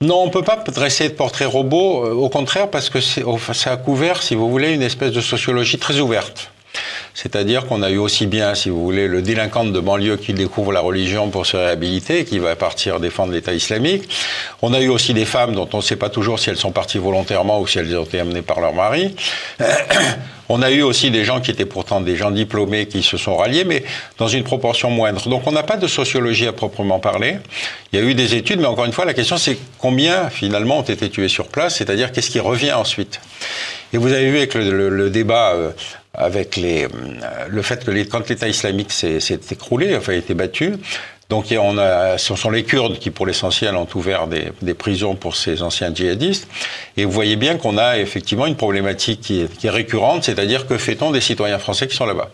Non, 0.00 0.22
on 0.22 0.26
ne 0.26 0.32
peut 0.32 0.42
pas 0.42 0.56
dresser 0.56 1.08
de 1.10 1.14
portrait 1.14 1.44
robot, 1.44 2.04
euh, 2.04 2.12
au 2.12 2.28
contraire, 2.28 2.70
parce 2.70 2.90
que 2.90 3.00
ça 3.00 3.72
a 3.72 3.76
couvert, 3.76 4.20
si 4.22 4.34
vous 4.34 4.50
voulez, 4.50 4.72
une 4.72 4.82
espèce 4.82 5.12
de 5.12 5.20
sociologie 5.20 5.78
très 5.78 6.00
ouverte. 6.00 6.50
C'est-à-dire 7.16 7.64
qu'on 7.66 7.82
a 7.82 7.88
eu 7.88 7.96
aussi 7.96 8.26
bien, 8.26 8.54
si 8.54 8.68
vous 8.68 8.84
voulez, 8.84 9.08
le 9.08 9.22
délinquant 9.22 9.64
de 9.64 9.80
banlieue 9.80 10.18
qui 10.18 10.34
découvre 10.34 10.70
la 10.70 10.80
religion 10.80 11.30
pour 11.30 11.46
se 11.46 11.56
réhabiliter, 11.56 12.26
qui 12.26 12.38
va 12.38 12.54
partir 12.56 13.00
défendre 13.00 13.32
l'État 13.32 13.54
islamique. 13.54 14.06
On 14.60 14.74
a 14.74 14.82
eu 14.82 14.88
aussi 14.88 15.14
des 15.14 15.24
femmes 15.24 15.54
dont 15.54 15.66
on 15.72 15.78
ne 15.78 15.82
sait 15.82 15.96
pas 15.96 16.10
toujours 16.10 16.38
si 16.38 16.50
elles 16.50 16.58
sont 16.58 16.72
parties 16.72 16.98
volontairement 16.98 17.58
ou 17.58 17.66
si 17.66 17.78
elles 17.78 17.96
ont 17.96 18.04
été 18.04 18.20
amenées 18.20 18.42
par 18.42 18.60
leur 18.60 18.74
mari. 18.74 19.16
On 20.48 20.62
a 20.62 20.70
eu 20.70 20.82
aussi 20.82 21.10
des 21.10 21.24
gens 21.24 21.40
qui 21.40 21.50
étaient 21.50 21.66
pourtant 21.66 22.00
des 22.00 22.14
gens 22.14 22.30
diplômés 22.30 22.86
qui 22.86 23.02
se 23.02 23.16
sont 23.16 23.36
ralliés, 23.36 23.64
mais 23.64 23.82
dans 24.16 24.28
une 24.28 24.44
proportion 24.44 24.90
moindre. 24.90 25.28
Donc 25.28 25.44
on 25.46 25.50
n'a 25.50 25.64
pas 25.64 25.76
de 25.76 25.88
sociologie 25.88 26.46
à 26.46 26.52
proprement 26.52 27.00
parler. 27.00 27.38
Il 27.92 27.98
y 27.98 28.02
a 28.02 28.04
eu 28.04 28.14
des 28.14 28.36
études, 28.36 28.60
mais 28.60 28.66
encore 28.66 28.84
une 28.84 28.92
fois, 28.92 29.04
la 29.04 29.14
question 29.14 29.38
c'est 29.38 29.58
combien 29.78 30.30
finalement 30.30 30.78
ont 30.78 30.82
été 30.82 31.10
tués 31.10 31.26
sur 31.26 31.48
place, 31.48 31.74
c'est-à-dire 31.74 32.12
qu'est-ce 32.12 32.30
qui 32.30 32.38
revient 32.38 32.74
ensuite? 32.74 33.20
Et 33.92 33.98
vous 33.98 34.12
avez 34.12 34.30
vu 34.30 34.36
avec 34.36 34.54
le, 34.54 35.10
débat 35.10 35.52
euh, 35.54 35.70
avec 36.16 36.56
les, 36.56 36.84
euh, 36.84 36.88
le 37.48 37.62
fait 37.62 37.84
que 37.84 37.90
les, 37.90 38.06
quand 38.06 38.28
l'État 38.28 38.48
islamique 38.48 38.90
s'est 38.90 39.18
écroulé, 39.50 39.96
enfin 39.96 40.12
a 40.12 40.16
été 40.16 40.34
battu, 40.34 40.74
donc 41.28 41.46
on 41.58 41.76
a, 41.78 42.18
ce 42.18 42.36
sont 42.36 42.50
les 42.50 42.62
Kurdes 42.62 42.98
qui, 42.98 43.10
pour 43.10 43.26
l'essentiel, 43.26 43.74
ont 43.74 43.88
ouvert 43.94 44.28
des, 44.28 44.52
des, 44.62 44.74
prisons 44.74 45.16
pour 45.16 45.34
ces 45.34 45.62
anciens 45.62 45.92
djihadistes. 45.92 46.46
Et 46.96 47.04
vous 47.04 47.10
voyez 47.10 47.34
bien 47.34 47.56
qu'on 47.56 47.78
a 47.78 47.98
effectivement 47.98 48.46
une 48.46 48.54
problématique 48.54 49.20
qui 49.22 49.40
est, 49.40 49.56
qui 49.56 49.66
est 49.66 49.70
récurrente, 49.70 50.22
c'est-à-dire 50.22 50.68
que 50.68 50.78
fait-on 50.78 51.10
des 51.10 51.20
citoyens 51.20 51.58
français 51.58 51.88
qui 51.88 51.96
sont 51.96 52.06
là-bas? 52.06 52.30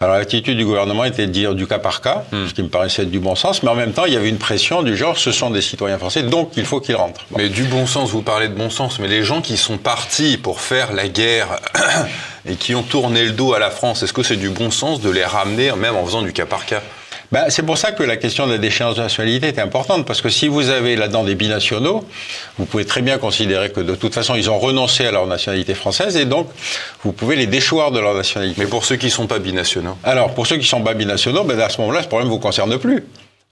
Alors 0.00 0.16
l'attitude 0.16 0.58
du 0.58 0.64
gouvernement 0.64 1.04
était 1.04 1.26
de 1.26 1.32
dire 1.32 1.54
du 1.54 1.66
cas 1.66 1.78
par 1.78 2.00
cas, 2.00 2.24
hmm. 2.30 2.48
ce 2.48 2.54
qui 2.54 2.62
me 2.62 2.68
paraissait 2.68 3.02
être 3.02 3.10
du 3.10 3.20
bon 3.20 3.36
sens, 3.36 3.62
mais 3.62 3.70
en 3.70 3.74
même 3.74 3.92
temps 3.92 4.04
il 4.04 4.12
y 4.12 4.16
avait 4.16 4.28
une 4.28 4.38
pression 4.38 4.82
du 4.82 4.96
genre 4.96 5.16
ce 5.16 5.32
sont 5.32 5.50
des 5.50 5.62
citoyens 5.62 5.98
français, 5.98 6.24
donc 6.24 6.50
il 6.56 6.64
faut 6.64 6.80
qu'ils 6.80 6.96
rentrent. 6.96 7.24
Mais 7.36 7.48
du 7.48 7.62
bon 7.64 7.86
sens, 7.86 8.10
vous 8.10 8.22
parlez 8.22 8.48
de 8.48 8.54
bon 8.54 8.70
sens, 8.70 8.98
mais 8.98 9.08
les 9.08 9.22
gens 9.22 9.40
qui 9.40 9.56
sont 9.56 9.78
partis 9.78 10.36
pour 10.36 10.60
faire 10.60 10.92
la 10.92 11.08
guerre 11.08 11.60
et 12.46 12.56
qui 12.56 12.74
ont 12.74 12.82
tourné 12.82 13.24
le 13.24 13.32
dos 13.32 13.54
à 13.54 13.58
la 13.58 13.70
France, 13.70 14.02
est-ce 14.02 14.12
que 14.12 14.22
c'est 14.22 14.36
du 14.36 14.50
bon 14.50 14.70
sens 14.70 15.00
de 15.00 15.10
les 15.10 15.24
ramener 15.24 15.72
même 15.72 15.96
en 15.96 16.04
faisant 16.04 16.22
du 16.22 16.32
cas 16.32 16.46
par 16.46 16.66
cas 16.66 16.82
bah, 17.32 17.46
c'est 17.48 17.64
pour 17.64 17.78
ça 17.78 17.90
que 17.90 18.04
la 18.04 18.16
question 18.16 18.46
de 18.46 18.52
la 18.52 18.58
déchéance 18.58 18.94
de 18.94 19.00
nationalité 19.00 19.48
est 19.48 19.58
importante, 19.58 20.06
parce 20.06 20.20
que 20.20 20.28
si 20.28 20.46
vous 20.46 20.68
avez 20.68 20.94
là-dedans 20.94 21.24
des 21.24 21.34
binationaux, 21.34 22.04
vous 22.58 22.64
pouvez 22.64 22.84
très 22.84 23.02
bien 23.02 23.18
considérer 23.18 23.72
que 23.72 23.80
de 23.80 23.96
toute 23.96 24.14
façon, 24.14 24.36
ils 24.36 24.50
ont 24.50 24.58
renoncé 24.60 25.04
à 25.04 25.10
leur 25.10 25.26
nationalité 25.26 25.74
française, 25.74 26.16
et 26.16 26.26
donc 26.26 26.48
vous 27.02 27.10
pouvez 27.10 27.34
les 27.34 27.48
déchoir 27.48 27.90
de 27.90 27.98
leur 27.98 28.14
nationalité. 28.14 28.60
Mais 28.60 28.68
pour 28.68 28.84
ceux 28.84 28.94
qui 28.96 29.06
ne 29.06 29.10
sont 29.10 29.26
pas 29.26 29.40
binationaux 29.40 29.96
Alors, 30.04 30.32
pour 30.34 30.46
ceux 30.46 30.56
qui 30.56 30.62
ne 30.62 30.68
sont 30.68 30.82
pas 30.82 30.94
binationaux, 30.94 31.42
ben, 31.42 31.58
à 31.58 31.68
ce 31.68 31.80
moment-là, 31.80 32.02
ce 32.02 32.08
problème 32.08 32.28
ne 32.28 32.32
vous 32.32 32.38
concerne 32.38 32.78
plus. 32.78 33.02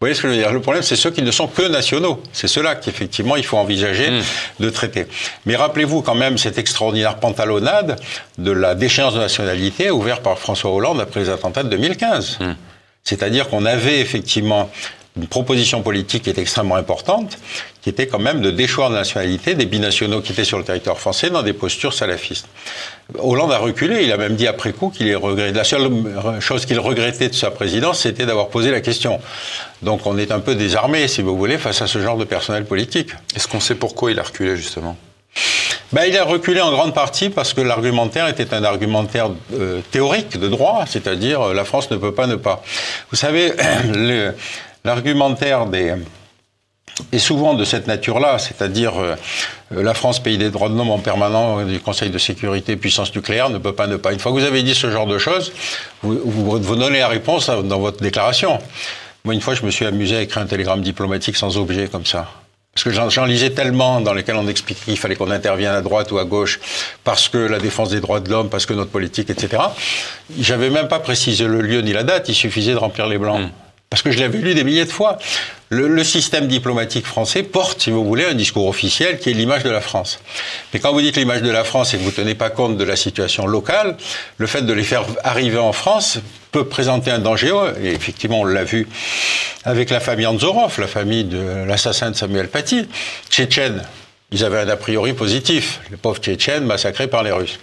Vous 0.03 0.07
voyez 0.07 0.17
ce 0.17 0.23
que 0.23 0.27
je 0.31 0.33
veux 0.33 0.38
dire? 0.41 0.53
Le 0.53 0.61
problème, 0.61 0.83
c'est 0.83 0.97
ceux 0.97 1.12
qui 1.12 1.23
ne 1.23 1.31
sont 1.31 1.47
que 1.47 1.62
nationaux. 1.62 2.21
C'est 2.33 2.49
ceux-là 2.49 2.75
qu'effectivement, 2.75 3.37
il 3.37 3.45
faut 3.45 3.57
envisager 3.57 4.11
hmm. 4.11 4.23
de 4.59 4.69
traiter. 4.69 5.07
Mais 5.47 5.55
rappelez-vous 5.55 6.03
quand 6.03 6.17
même 6.17 6.38
cette 6.38 6.59
extraordinaire 6.59 7.21
pantalonnade 7.21 8.01
de 8.37 8.51
la 8.51 8.75
déchéance 8.75 9.15
de 9.15 9.21
nationalité 9.21 9.93
ouverte 9.93 10.21
par 10.25 10.41
François 10.41 10.73
Hollande 10.73 11.01
après 11.01 11.21
les 11.21 11.31
attentats 11.31 11.62
de 11.62 11.69
2015. 11.69 12.41
C'est-à-dire 13.05 13.49
qu'on 13.49 13.65
avait 13.65 14.01
effectivement 14.01 14.73
une 15.17 15.29
proposition 15.29 15.83
politique 15.83 16.25
qui 16.25 16.31
est 16.31 16.38
extrêmement 16.38 16.75
importante, 16.75 17.38
qui 17.83 17.90
était 17.90 18.07
quand 18.07 18.21
même 18.21 18.40
de 18.40 18.51
déchoir 18.51 18.90
de 18.90 18.95
nationalité 18.95 19.55
des 19.55 19.66
binationaux 19.66 20.21
qui 20.21 20.33
étaient 20.33 20.45
sur 20.45 20.57
le 20.57 20.64
territoire 20.64 20.99
français 20.99 21.31
dans 21.31 21.42
des 21.42 21.53
postures 21.53 21.92
salafistes. 21.92 22.47
Hollande 23.18 23.53
a 23.53 23.59
reculé, 23.59 24.05
il 24.05 24.12
a 24.12 24.16
même 24.16 24.37
dit 24.37 24.47
après 24.47 24.73
coup 24.73 24.90
qu'il 24.90 25.09
est 25.09 25.16
regretté. 25.16 25.53
La 25.53 25.64
seule 25.64 25.90
chose 26.40 26.64
qu'il 26.64 26.79
regrettait 26.79 27.29
de 27.29 27.35
sa 27.35 27.51
présidence, 27.51 28.01
c'était 28.01 28.25
d'avoir 28.25 28.49
posé 28.49 28.71
la 28.71 28.81
question. 28.81 29.21
Donc 29.83 30.07
on 30.07 30.16
est 30.16 30.31
un 30.31 30.38
peu 30.38 30.55
désarmé, 30.55 31.09
si 31.09 31.23
vous 31.23 31.37
voulez, 31.37 31.59
face 31.59 31.83
à 31.83 31.88
ce 31.88 32.01
genre 32.01 32.16
de 32.16 32.25
personnel 32.25 32.64
politique. 32.64 33.11
Est-ce 33.35 33.49
qu'on 33.49 33.61
sait 33.61 33.75
pourquoi 33.75 34.12
il 34.12 34.18
a 34.21 34.23
reculé, 34.23 34.57
justement? 34.57 34.97
Ben, 35.92 36.05
il 36.09 36.16
a 36.16 36.25
reculé 36.25 36.61
en 36.61 36.71
grande 36.71 36.95
partie 36.95 37.29
parce 37.31 37.53
que 37.53 37.61
l'argumentaire 37.61 38.29
était 38.29 38.55
un 38.55 38.64
argumentaire 38.64 39.31
euh, 39.53 39.81
théorique 39.90 40.38
de 40.38 40.49
droit, 40.49 40.85
c'est-à-dire 40.87 41.42
euh, 41.42 41.55
la 41.55 41.64
France 41.64 41.90
ne 41.90 41.97
peut 41.97 42.14
pas 42.14 42.27
ne 42.27 42.37
pas. 42.37 42.62
Vous 43.11 43.16
savez, 43.16 43.53
l'argumentaire 44.85 45.66
des 45.66 45.95
est 47.12 47.18
souvent 47.18 47.55
de 47.55 47.64
cette 47.64 47.87
nature-là, 47.87 48.38
c'est-à-dire 48.38 48.92
euh, 49.00 49.16
la 49.70 49.94
France, 49.94 50.22
pays 50.22 50.38
des 50.38 50.50
droits 50.50 50.68
de 50.68 50.76
l'homme 50.76 50.90
en 50.90 50.98
permanent 50.98 51.64
du 51.64 51.81
Conseil 51.81 52.11
de 52.11 52.18
sécurité, 52.18 52.76
puissance 52.76 53.14
nucléaire, 53.14 53.50
ne 53.50 53.59
peut 53.59 53.74
pas 53.74 53.87
ne 53.87 53.96
pas. 53.96 54.12
Une 54.12 54.18
fois 54.18 54.33
que 54.33 54.38
vous 54.38 54.44
avez 54.44 54.62
dit 54.62 54.74
ce 54.74 54.90
genre 54.90 55.07
de 55.07 55.18
choses, 55.18 55.52
vous, 56.02 56.59
donnez 56.76 56.98
la 56.98 57.09
réponse 57.09 57.48
dans 57.48 57.78
votre 57.78 58.02
déclaration. 58.02 58.59
Moi, 59.24 59.35
une 59.35 59.40
fois, 59.40 59.55
je 59.55 59.64
me 59.64 59.70
suis 59.70 59.87
amusé 59.87 60.16
à 60.16 60.22
écrire 60.22 60.42
un 60.42 60.46
télégramme 60.46 60.83
diplomatique 60.83 61.37
sans 61.37 61.57
objet 61.57 61.88
comme 61.88 62.07
ça. 62.07 62.28
Parce 62.74 62.85
que 62.85 63.11
j'en 63.11 63.26
lisais 63.26 63.50
tellement 63.50 64.00
dans 64.00 64.14
lesquels 64.14 64.37
on 64.37 64.48
expliquait 64.48 64.85
qu'il 64.87 64.96
fallait 64.96 65.14
qu'on 65.14 65.31
intervienne 65.31 65.72
à 65.72 65.83
droite 65.83 66.11
ou 66.11 66.18
à 66.18 66.24
gauche 66.24 66.59
parce 67.05 67.28
que 67.28 67.37
la 67.37 67.59
défense 67.59 67.90
des 67.90 68.00
droits 68.00 68.20
de 68.20 68.31
l'homme, 68.31 68.48
parce 68.48 68.64
que 68.64 68.72
notre 68.72 68.90
politique, 68.90 69.28
etc. 69.28 69.62
J'avais 70.38 70.70
même 70.70 70.88
pas 70.88 70.98
précisé 70.98 71.46
le 71.46 71.61
lieu 71.61 71.83
ni 71.83 71.92
la 71.92 72.02
date, 72.02 72.31
il 72.31 72.35
suffisait 72.35 72.72
de 72.72 72.78
remplir 72.78 73.07
les 73.09 73.18
blancs. 73.18 73.40
Hmm. 73.40 73.50
Parce 73.92 74.00
que 74.00 74.11
je 74.11 74.20
l'avais 74.20 74.38
lu 74.38 74.55
des 74.55 74.64
milliers 74.64 74.87
de 74.87 74.90
fois. 74.90 75.18
Le, 75.68 76.02
système 76.02 76.48
diplomatique 76.48 77.05
français 77.05 77.42
porte, 77.42 77.83
si 77.83 77.90
vous 77.90 78.07
voulez, 78.07 78.24
un 78.24 78.33
discours 78.33 78.66
officiel 78.66 79.18
qui 79.18 79.28
est 79.28 79.35
l'image 79.35 79.64
de 79.64 79.70
la 79.70 79.83
France. 79.83 80.18
Mais 80.72 80.81
quand 80.81 80.94
vous 80.94 81.02
dites 81.02 81.18
l'image 81.18 81.42
de 81.42 81.50
la 81.50 81.62
France 81.62 81.92
et 81.92 81.98
que 81.98 82.02
vous 82.02 82.09
ne 82.09 82.14
tenez 82.14 82.35
pas 82.35 82.48
compte 82.48 82.78
de 82.78 82.85
la 82.85 82.96
situation 82.96 83.46
locale, 83.46 83.98
le 84.38 84.46
fait 84.46 84.62
de 84.62 84.72
les 84.72 84.83
faire 84.83 85.05
arriver 85.24 85.59
en 85.59 85.74
France 85.74 86.20
peut 86.52 86.64
présenter 86.64 87.11
un 87.11 87.18
danger. 87.18 87.52
Et 87.83 87.92
effectivement, 87.92 88.40
on 88.40 88.44
l'a 88.44 88.64
vu 88.64 88.88
avec 89.64 89.90
la 89.90 90.00
famille 90.00 90.26
Anzorov, 90.26 90.81
la 90.81 90.87
famille 90.87 91.24
de 91.24 91.64
l'assassin 91.66 92.12
de 92.12 92.16
Samuel 92.16 92.48
Paty, 92.48 92.88
tchétchène. 93.28 93.83
Ils 94.31 94.42
avaient 94.42 94.61
un 94.61 94.68
a 94.70 94.76
priori 94.76 95.12
positif, 95.12 95.81
les 95.90 95.98
pauvres 95.98 96.18
tchétchènes 96.18 96.64
massacrés 96.64 97.09
par 97.09 97.22
les 97.24 97.33
Russes. 97.33 97.61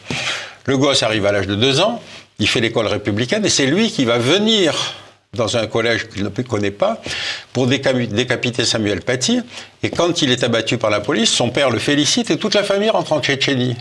Le 0.65 0.77
gosse 0.77 1.01
arrive 1.01 1.25
à 1.25 1.31
l'âge 1.31 1.47
de 1.47 1.55
deux 1.55 1.79
ans, 1.79 1.99
il 2.37 2.47
fait 2.47 2.61
l'école 2.61 2.85
républicaine 2.85 3.43
et 3.43 3.49
c'est 3.49 3.65
lui 3.65 3.89
qui 3.89 4.05
va 4.05 4.19
venir 4.19 4.75
dans 5.33 5.57
un 5.57 5.67
collège 5.67 6.07
qu'il 6.09 6.23
ne 6.23 6.29
connaît 6.29 6.71
pas, 6.71 7.01
pour 7.53 7.67
décapiter 7.67 8.65
Samuel 8.65 9.01
Paty. 9.01 9.41
Et 9.83 9.89
quand 9.89 10.21
il 10.21 10.31
est 10.31 10.43
abattu 10.43 10.77
par 10.77 10.89
la 10.89 10.99
police, 10.99 11.29
son 11.29 11.49
père 11.49 11.69
le 11.69 11.79
félicite 11.79 12.31
et 12.31 12.37
toute 12.37 12.55
la 12.55 12.63
famille 12.63 12.89
rentre 12.89 13.13
en 13.13 13.21
Tchétchénie. 13.21 13.75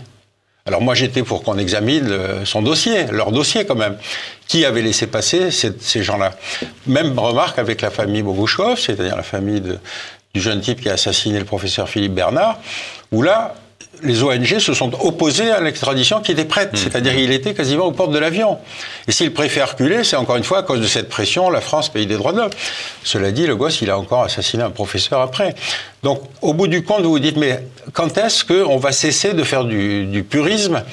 Alors 0.65 0.81
moi 0.81 0.93
j'étais 0.93 1.23
pour 1.23 1.41
qu'on 1.41 1.57
examine 1.57 2.45
son 2.45 2.61
dossier, 2.61 3.05
leur 3.11 3.31
dossier 3.31 3.65
quand 3.65 3.75
même. 3.75 3.97
Qui 4.47 4.65
avait 4.65 4.83
laissé 4.83 5.07
passer 5.07 5.49
ces, 5.51 6.03
gens-là? 6.03 6.35
Même 6.85 7.17
remarque 7.17 7.57
avec 7.57 7.81
la 7.81 7.89
famille 7.89 8.21
Bogushkov, 8.21 8.79
c'est-à-dire 8.79 9.15
la 9.15 9.23
famille 9.23 9.61
du 9.61 10.41
jeune 10.41 10.61
type 10.61 10.81
qui 10.81 10.89
a 10.89 10.93
assassiné 10.93 11.39
le 11.39 11.45
professeur 11.45 11.89
Philippe 11.89 12.13
Bernard, 12.13 12.59
où 13.11 13.23
là, 13.23 13.55
les 14.03 14.23
ONG 14.23 14.59
se 14.59 14.73
sont 14.73 14.91
opposés 15.03 15.51
à 15.51 15.61
l'extradition 15.61 16.21
qui 16.21 16.31
était 16.31 16.45
prête, 16.45 16.73
mmh. 16.73 16.77
c'est-à-dire 16.77 17.13
qu'il 17.13 17.31
était 17.31 17.53
quasiment 17.53 17.85
aux 17.85 17.91
portes 17.91 18.11
de 18.11 18.19
l'avion. 18.19 18.57
Et 19.07 19.11
s'il 19.11 19.33
préfère 19.33 19.71
reculer, 19.71 20.03
c'est 20.03 20.15
encore 20.15 20.35
une 20.35 20.43
fois 20.43 20.59
à 20.59 20.63
cause 20.63 20.81
de 20.81 20.87
cette 20.87 21.09
pression, 21.09 21.49
la 21.49 21.61
France, 21.61 21.89
pays 21.89 22.05
des 22.05 22.15
droits 22.15 22.31
de 22.31 22.37
l'homme. 22.37 22.51
Cela 23.03 23.31
dit, 23.31 23.47
le 23.47 23.55
gosse, 23.55 23.81
il 23.81 23.89
a 23.89 23.97
encore 23.97 24.23
assassiné 24.23 24.63
un 24.63 24.69
professeur 24.69 25.21
après. 25.21 25.55
Donc, 26.03 26.21
au 26.41 26.53
bout 26.53 26.67
du 26.67 26.83
compte, 26.83 27.03
vous 27.03 27.11
vous 27.11 27.19
dites, 27.19 27.37
mais 27.37 27.63
quand 27.93 28.17
est-ce 28.17 28.45
qu'on 28.45 28.77
va 28.77 28.91
cesser 28.91 29.33
de 29.33 29.43
faire 29.43 29.65
du, 29.65 30.25
purisme 30.29 30.83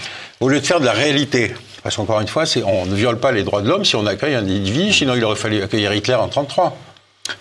au 0.40 0.48
lieu 0.48 0.60
de 0.60 0.66
faire 0.66 0.80
de 0.80 0.86
la 0.86 0.92
réalité? 0.92 1.54
Parce 1.82 1.96
qu'encore 1.96 2.20
une 2.20 2.28
fois, 2.28 2.44
on 2.64 2.86
ne 2.86 2.94
viole 2.94 3.18
pas 3.18 3.30
les 3.30 3.44
droits 3.44 3.62
de 3.62 3.68
l'homme 3.68 3.84
si 3.84 3.94
on 3.94 4.06
accueille 4.06 4.34
un 4.34 4.40
individu, 4.40 4.92
sinon 4.92 5.14
il 5.14 5.24
aurait 5.24 5.36
fallu 5.36 5.62
accueillir 5.62 5.92
Hitler 5.94 6.14
en 6.14 6.26
1933. 6.26 6.76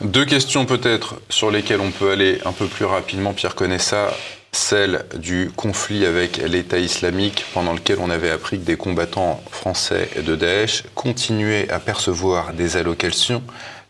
Deux 0.02 0.26
questions 0.26 0.66
peut-être 0.66 1.16
sur 1.30 1.52
lesquelles 1.52 1.80
on 1.80 1.92
peut 1.92 2.12
aller 2.12 2.40
un 2.46 2.52
peu 2.52 2.66
plus 2.66 2.86
rapidement. 2.86 3.34
Pierre 3.34 3.56
connaît 3.56 3.80
ça 3.80 4.10
celle 4.56 5.06
du 5.16 5.52
conflit 5.56 6.06
avec 6.06 6.38
l'État 6.38 6.80
islamique 6.80 7.46
pendant 7.54 7.74
lequel 7.74 7.98
on 8.00 8.10
avait 8.10 8.30
appris 8.30 8.58
que 8.58 8.64
des 8.64 8.78
combattants 8.78 9.44
français 9.52 10.10
de 10.26 10.36
Daesh 10.36 10.84
continuaient 10.96 11.70
à 11.70 11.80
percevoir 11.80 12.54
des 12.54 12.78
allocations. 12.78 13.44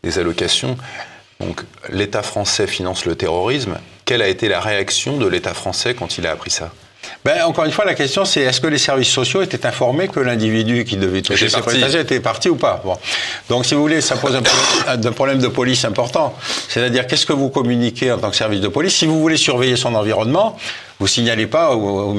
Des 0.03 0.17
allocations. 0.17 0.75
Donc 1.39 1.61
l'État 1.89 2.23
français 2.23 2.67
finance 2.67 3.05
le 3.05 3.15
terrorisme. 3.15 3.77
Quelle 4.05 4.21
a 4.21 4.27
été 4.27 4.47
la 4.47 4.59
réaction 4.59 5.17
de 5.17 5.27
l'État 5.27 5.53
français 5.53 5.93
quand 5.93 6.17
il 6.17 6.25
a 6.25 6.31
appris 6.31 6.51
ça? 6.51 6.71
Ben, 7.25 7.43
encore 7.43 7.65
une 7.65 7.71
fois, 7.71 7.85
la 7.85 7.95
question, 7.95 8.23
c'est 8.23 8.41
est-ce 8.41 8.61
que 8.61 8.67
les 8.67 8.77
services 8.77 9.09
sociaux 9.09 9.41
étaient 9.41 9.65
informés 9.65 10.07
que 10.09 10.19
l'individu 10.19 10.85
qui 10.85 10.95
devait 10.95 11.23
toucher 11.23 11.49
ces 11.49 11.59
prestations 11.59 11.99
était 11.99 12.19
parti 12.19 12.49
ou 12.49 12.55
pas? 12.55 12.83
Bon. 12.85 12.95
Donc, 13.49 13.65
si 13.65 13.73
vous 13.73 13.81
voulez, 13.81 13.99
ça 13.99 14.15
pose 14.15 14.35
un 14.35 14.43
problème, 14.43 15.07
un 15.07 15.11
problème 15.11 15.39
de 15.39 15.47
police 15.47 15.85
important. 15.85 16.35
C'est-à-dire, 16.69 17.07
qu'est-ce 17.07 17.25
que 17.25 17.33
vous 17.33 17.49
communiquez 17.49 18.11
en 18.11 18.19
tant 18.19 18.29
que 18.29 18.35
service 18.35 18.61
de 18.61 18.67
police? 18.67 18.95
Si 18.95 19.07
vous 19.07 19.19
voulez 19.19 19.37
surveiller 19.37 19.75
son 19.75 19.95
environnement, 19.95 20.55
vous 20.99 21.07
signalez 21.07 21.47
pas 21.47 21.75
aux, 21.75 22.15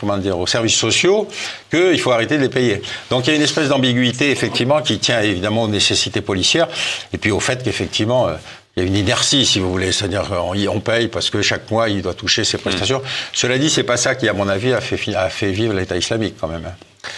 comment 0.00 0.18
dire, 0.18 0.38
aux 0.38 0.46
services 0.46 0.76
sociaux 0.76 1.28
qu'il 1.70 1.98
faut 2.00 2.10
arrêter 2.10 2.36
de 2.36 2.42
les 2.42 2.48
payer. 2.48 2.82
Donc 3.10 3.26
il 3.26 3.30
y 3.30 3.32
a 3.32 3.36
une 3.36 3.42
espèce 3.42 3.68
d'ambiguïté 3.68 4.30
effectivement 4.30 4.82
qui 4.82 4.98
tient 4.98 5.20
évidemment 5.20 5.62
aux 5.62 5.68
nécessités 5.68 6.20
policières 6.20 6.68
et 7.12 7.18
puis 7.18 7.30
au 7.30 7.40
fait 7.40 7.62
qu'effectivement 7.62 8.28
euh, 8.28 8.34
il 8.76 8.82
y 8.82 8.86
a 8.86 8.88
une 8.88 8.96
inertie, 8.96 9.44
si 9.44 9.58
vous 9.58 9.70
voulez, 9.70 9.90
c'est-à-dire 9.92 10.28
qu'on 10.28 10.80
paye 10.80 11.08
parce 11.08 11.30
que 11.30 11.42
chaque 11.42 11.70
mois, 11.70 11.88
il 11.88 12.02
doit 12.02 12.14
toucher 12.14 12.44
ses 12.44 12.58
prestations. 12.58 13.00
Mm. 13.00 13.04
Cela 13.32 13.58
dit, 13.58 13.68
c'est 13.68 13.82
pas 13.82 13.96
ça 13.96 14.14
qui, 14.14 14.28
à 14.28 14.32
mon 14.32 14.48
avis, 14.48 14.72
a 14.72 14.80
fait, 14.80 15.14
a 15.14 15.28
fait 15.28 15.50
vivre 15.50 15.74
l'État 15.74 15.96
islamique 15.96 16.36
quand 16.40 16.48
même. 16.48 16.64
Hein. 16.66 17.10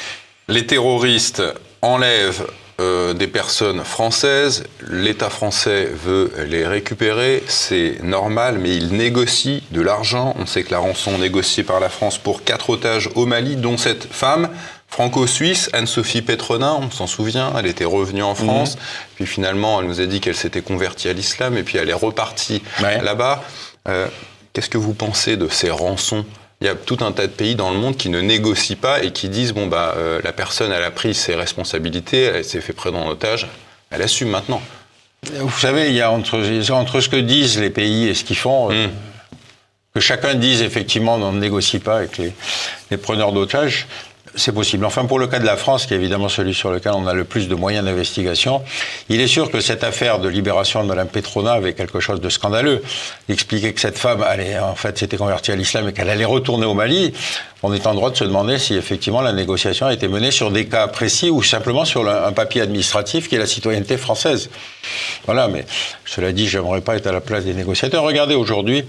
Les 0.49 0.67
terroristes 0.67 1.43
enlèvent 1.83 2.47
euh, 2.81 3.13
des 3.13 3.27
personnes 3.27 3.85
françaises, 3.85 4.65
l'État 4.89 5.29
français 5.29 5.89
veut 5.93 6.33
les 6.49 6.67
récupérer, 6.67 7.45
c'est 7.47 8.03
normal, 8.03 8.59
mais 8.59 8.75
il 8.75 8.97
négocie 8.97 9.63
de 9.71 9.83
l'argent. 9.83 10.35
On 10.39 10.47
sait 10.47 10.65
que 10.65 10.73
la 10.73 10.79
rançon 10.79 11.19
négociée 11.19 11.65
par 11.65 11.81
la 11.81 11.91
France 11.91 12.17
pour 12.17 12.45
quatre 12.45 12.71
otages 12.71 13.11
au 13.15 13.27
Mali, 13.27 13.57
dont 13.57 13.77
cette 13.77 14.11
femme 14.11 14.49
franco-suisse, 14.93 15.71
Anne-Sophie 15.73 16.21
Petronin, 16.21 16.79
on 16.83 16.91
s'en 16.91 17.07
souvient, 17.07 17.55
elle 17.59 17.65
était 17.65 17.87
revenue 17.87 18.23
en 18.23 18.35
France, 18.35 18.77
mhm. 18.77 18.83
puis 19.15 19.27
finalement 19.27 19.81
elle 19.81 19.87
nous 19.87 20.03
a 20.03 20.07
dit 20.07 20.21
qu'elle 20.21 20.37
s'était 20.37 20.61
convertie 20.61 21.09
à 21.09 21.15
l'islam, 21.15 21.57
et 21.57 21.63
puis 21.63 21.79
elle 21.79 21.89
est 21.89 21.95
repartie 21.95 22.63
là-bas. 22.79 23.43
Euh, 23.89 24.07
qu'est-ce 24.53 24.69
que 24.69 24.77
vous 24.77 24.93
pensez 24.93 25.39
de 25.39 25.49
ces 25.49 25.71
rançons? 25.71 26.27
Il 26.61 26.67
y 26.67 26.69
a 26.69 26.75
tout 26.75 26.99
un 27.01 27.11
tas 27.11 27.27
de 27.27 27.33
pays 27.33 27.55
dans 27.55 27.71
le 27.71 27.79
monde 27.79 27.97
qui 27.97 28.11
ne 28.11 28.21
négocient 28.21 28.77
pas 28.77 29.03
et 29.03 29.13
qui 29.13 29.31
disent 29.31 29.55
bon 29.55 29.67
bah 29.67 29.95
euh, 29.97 30.21
la 30.23 30.33
personne 30.33 30.71
elle 30.71 30.85
a 30.85 30.91
pris 30.91 31.15
ses 31.15 31.35
responsabilités, 31.37 32.25
elle 32.25 32.45
s'est 32.45 32.61
fait 32.61 32.75
prendre 32.75 32.99
en 32.99 33.09
otage, 33.09 33.49
elle 33.91 34.03
assume 34.03 34.29
maintenant. 34.29 34.61
Vous 35.33 35.59
savez, 35.59 35.89
il 35.89 35.95
y 35.95 36.03
a 36.03 36.11
entre, 36.11 36.39
entre 36.71 37.01
ce 37.01 37.09
que 37.09 37.17
disent 37.17 37.59
les 37.59 37.71
pays 37.71 38.09
et 38.09 38.15
ce 38.15 38.25
qu'ils 38.25 38.37
font, 38.37 38.71
euh, 38.71 38.89
hmm. 38.89 38.91
que 39.95 40.01
chacun 40.01 40.35
dise 40.35 40.61
effectivement 40.61 41.15
on 41.15 41.33
ne 41.33 41.41
négocie 41.41 41.79
pas 41.79 41.97
avec 41.97 42.19
les, 42.19 42.35
les 42.91 42.99
preneurs 42.99 43.33
d'otages. 43.33 43.87
C'est 44.35 44.53
possible. 44.53 44.87
Enfin, 44.87 45.05
pour 45.05 45.19
le 45.19 45.27
cas 45.27 45.39
de 45.39 45.45
la 45.45 45.57
France, 45.57 45.85
qui 45.85 45.93
est 45.93 45.97
évidemment 45.99 46.31
celui 46.31 46.55
sur 46.55 46.71
lequel 46.71 46.93
on 46.95 47.07
a 47.07 47.13
le 47.13 47.25
plus 47.25 47.49
de 47.49 47.55
moyens 47.55 47.85
d'investigation, 47.85 48.63
il 49.11 49.21
est 49.21 49.27
sûr 49.27 49.51
que 49.51 49.61
cette 49.61 49.85
affaire 49.85 50.21
de 50.21 50.29
libération 50.29 50.83
de 50.83 50.89
Mme 50.89 51.09
Petrona 51.09 51.53
avait 51.53 51.75
quelque 51.75 52.01
chose 52.01 52.21
de 52.21 52.29
scandaleux. 52.31 52.83
Expliquer 53.29 53.75
que 53.75 53.81
cette 53.81 53.99
femme, 53.99 54.25
en 54.63 54.75
fait, 54.75 54.97
s'était 54.97 55.19
convertie 55.19 55.53
à 55.53 55.57
l'islam 55.57 55.89
et 55.89 55.93
qu'elle 55.93 56.09
allait 56.09 56.25
retourner 56.25 56.65
au 56.65 56.73
Mali, 56.73 57.13
on 57.63 57.73
est 57.73 57.87
en 57.87 57.95
droit 57.95 58.11
de 58.11 58.17
se 58.17 58.25
demander 58.25 58.59
si 58.59 58.75
effectivement 58.75 59.21
la 59.21 59.33
négociation 59.33 59.87
a 59.87 59.93
été 59.93 60.09
menée 60.09 60.31
sur 60.33 60.51
des 60.51 60.67
cas 60.67 60.89
précis 60.89 61.31
ou 61.31 61.43
simplement 61.43 61.85
sur 61.85 62.09
un 62.09 62.33
papier 62.33 62.61
administratif 62.61 63.29
qui 63.29 63.37
est 63.37 63.39
la 63.39 63.47
citoyenneté 63.47 63.97
française. 63.97 64.51
Voilà, 65.27 65.47
mais 65.47 65.65
cela 66.05 66.33
dit, 66.33 66.49
j'aimerais 66.49 66.81
pas 66.81 66.97
être 66.97 67.07
à 67.07 67.13
la 67.13 67.21
place 67.21 67.45
des 67.45 67.55
négociateurs. 67.55 68.03
Regardez 68.03 68.35
aujourd'hui 68.35 68.85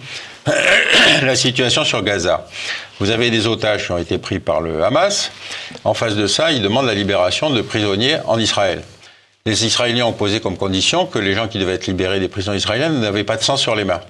la 1.22 1.36
situation 1.36 1.84
sur 1.84 2.02
Gaza. 2.02 2.48
Vous 3.00 3.12
avez 3.12 3.30
des 3.30 3.46
otages 3.46 3.86
qui 3.86 3.92
ont 3.92 3.98
été 3.98 4.18
pris 4.18 4.40
par 4.40 4.62
le 4.62 4.84
Hamas. 4.84 5.32
En 5.84 5.94
face 5.94 6.16
de 6.16 6.26
ça, 6.26 6.52
ils 6.52 6.62
demandent 6.62 6.88
la 6.88 6.96
libération 6.96 7.52
de 7.52 7.62
prisonniers 7.62 8.18
en 8.26 8.40
Israël. 8.40 8.82
Les 9.46 9.66
Israéliens 9.66 10.06
ont 10.06 10.14
posé 10.14 10.40
comme 10.40 10.58
condition 10.58 11.06
que 11.06 11.20
les 11.20 11.34
gens 11.34 11.48
qui 11.48 11.60
devaient 11.60 11.74
être 11.74 11.88
libérés 11.88 12.20
des 12.20 12.30
prisons 12.30 12.54
israéliennes 12.54 13.02
n'avaient 13.02 13.26
pas 13.26 13.38
de 13.38 13.44
sang 13.44 13.58
sur 13.58 13.76
les 13.76 13.84
mains. 13.84 14.02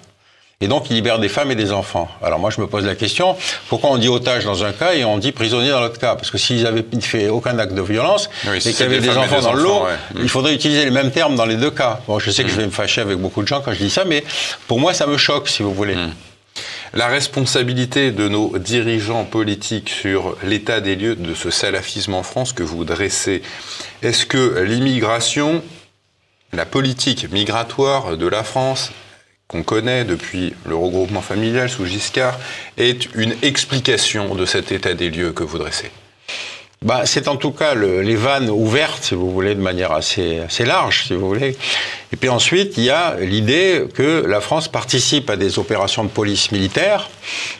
Et 0.62 0.68
donc, 0.68 0.90
ils 0.90 0.94
libèrent 0.94 1.20
des 1.20 1.28
femmes 1.28 1.52
et 1.52 1.56
des 1.56 1.74
enfants. 1.74 2.08
Alors 2.22 2.40
moi, 2.40 2.50
je 2.50 2.62
me 2.62 2.68
pose 2.68 2.86
la 2.86 2.96
question, 2.96 3.36
pourquoi 3.68 3.90
on 3.90 3.98
dit 3.98 4.08
otage 4.08 4.46
dans 4.46 4.64
un 4.64 4.72
cas 4.72 4.94
et 4.94 5.04
on 5.04 5.18
dit 5.18 5.34
prisonnier 5.34 5.72
dans 5.72 5.82
l'autre 5.82 6.00
cas? 6.00 6.16
Parce 6.16 6.32
que 6.32 6.38
s'ils 6.38 6.66
avaient 6.66 6.86
fait 7.02 7.28
aucun 7.28 7.60
acte 7.60 7.74
de 7.74 7.82
violence 7.82 8.30
et 8.48 8.60
qu'il 8.60 8.80
y 8.80 8.84
avait 8.84 9.00
des 9.00 9.18
enfants 9.18 9.42
dans 9.42 9.54
l'eau, 9.54 9.84
il 10.18 10.30
faudrait 10.30 10.54
utiliser 10.54 10.86
les 10.86 10.92
mêmes 10.92 11.12
termes 11.12 11.36
dans 11.36 11.46
les 11.46 11.58
deux 11.58 11.72
cas. 11.72 12.00
Bon, 12.08 12.18
je 12.20 12.32
sais 12.32 12.44
que 12.44 12.50
je 12.50 12.56
vais 12.56 12.66
me 12.66 12.72
fâcher 12.72 13.02
avec 13.02 13.18
beaucoup 13.18 13.42
de 13.42 13.48
gens 13.48 13.62
quand 13.62 13.74
je 13.74 13.80
dis 13.80 13.90
ça, 13.90 14.06
mais 14.06 14.24
pour 14.68 14.80
moi, 14.80 14.94
ça 14.94 15.06
me 15.06 15.18
choque, 15.18 15.50
si 15.50 15.64
vous 15.64 15.74
voulez. 15.74 15.96
Hmm. 15.96 16.12
La 16.94 17.08
responsabilité 17.08 18.12
de 18.12 18.28
nos 18.30 18.58
dirigeants 18.60 19.26
politiques 19.26 19.90
sur 19.90 20.38
l'état 20.44 20.80
des 20.80 20.96
lieux 20.96 21.16
de 21.16 21.34
ce 21.34 21.50
salafisme 21.50 22.14
en 22.14 22.22
France 22.22 22.54
que 22.54 22.62
vous 22.62 22.86
dressez, 22.86 23.42
est-ce 24.04 24.28
que 24.28 24.60
l'immigration, 24.60 25.64
la 26.54 26.68
politique 26.68 27.32
migratoire 27.32 28.16
de 28.16 28.28
la 28.28 28.44
France, 28.44 28.92
qu'on 29.48 29.64
connaît 29.64 30.06
depuis 30.06 30.54
le 30.66 30.76
regroupement 30.76 31.22
familial 31.22 31.70
sous 31.70 31.86
Giscard, 31.86 32.40
est 32.78 33.14
une 33.16 33.36
explication 33.42 34.36
de 34.36 34.46
cet 34.46 34.72
état 34.72 34.94
des 34.94 35.10
lieux 35.10 35.32
que 35.32 35.44
vous 35.44 35.58
dressez 35.58 35.92
bah, 36.84 37.04
c'est 37.06 37.28
en 37.28 37.38
tout 37.38 37.52
cas 37.52 37.76
les 37.76 38.16
vannes 38.16 38.50
ouvertes, 38.50 39.04
si 39.04 39.16
vous 39.16 39.32
voulez, 39.32 39.56
de 39.56 39.62
manière 39.62 39.92
assez, 39.92 40.40
assez 40.40 40.66
large, 40.66 41.06
si 41.08 41.14
vous 41.14 41.28
voulez. 41.28 41.56
Et 42.12 42.18
puis 42.18 42.30
ensuite, 42.30 42.78
il 42.78 42.84
y 42.84 42.90
a 42.90 43.16
l'idée 43.20 43.86
que 43.94 44.26
la 44.28 44.42
France 44.42 44.68
participe 44.68 45.30
à 45.30 45.38
des 45.38 45.60
opérations 45.60 46.04
de 46.04 46.10
police 46.10 46.52
militaire 46.52 47.10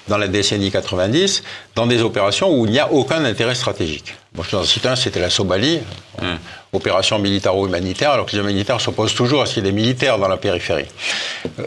dans 0.10 0.18
la 0.18 0.28
décennie 0.28 0.72
90, 0.72 1.44
dans 1.76 1.88
des 1.88 2.02
opérations 2.02 2.54
où 2.54 2.66
il 2.66 2.72
n'y 2.72 2.80
a 2.80 2.92
aucun 2.92 3.24
intérêt 3.24 3.56
stratégique. 3.56 4.14
Bon, 4.36 4.42
je 4.42 4.56
en 4.56 4.64
cite 4.64 4.86
un, 4.88 4.96
c'était 4.96 5.20
la 5.20 5.30
Somalie, 5.30 5.80
hmm. 6.20 6.36
opération 6.74 7.20
militaro-humanitaire, 7.20 8.12
alors 8.12 8.26
que 8.26 8.32
les 8.32 8.40
humanitaires 8.40 8.82
s'opposent 8.82 9.14
toujours 9.14 9.44
à 9.44 9.46
ce 9.46 9.54
qu'il 9.54 9.64
y 9.64 9.68
ait 9.68 9.72
des 9.72 9.76
militaires 9.76 10.18
dans 10.18 10.28
la 10.28 10.38
périphérie. 10.38 10.88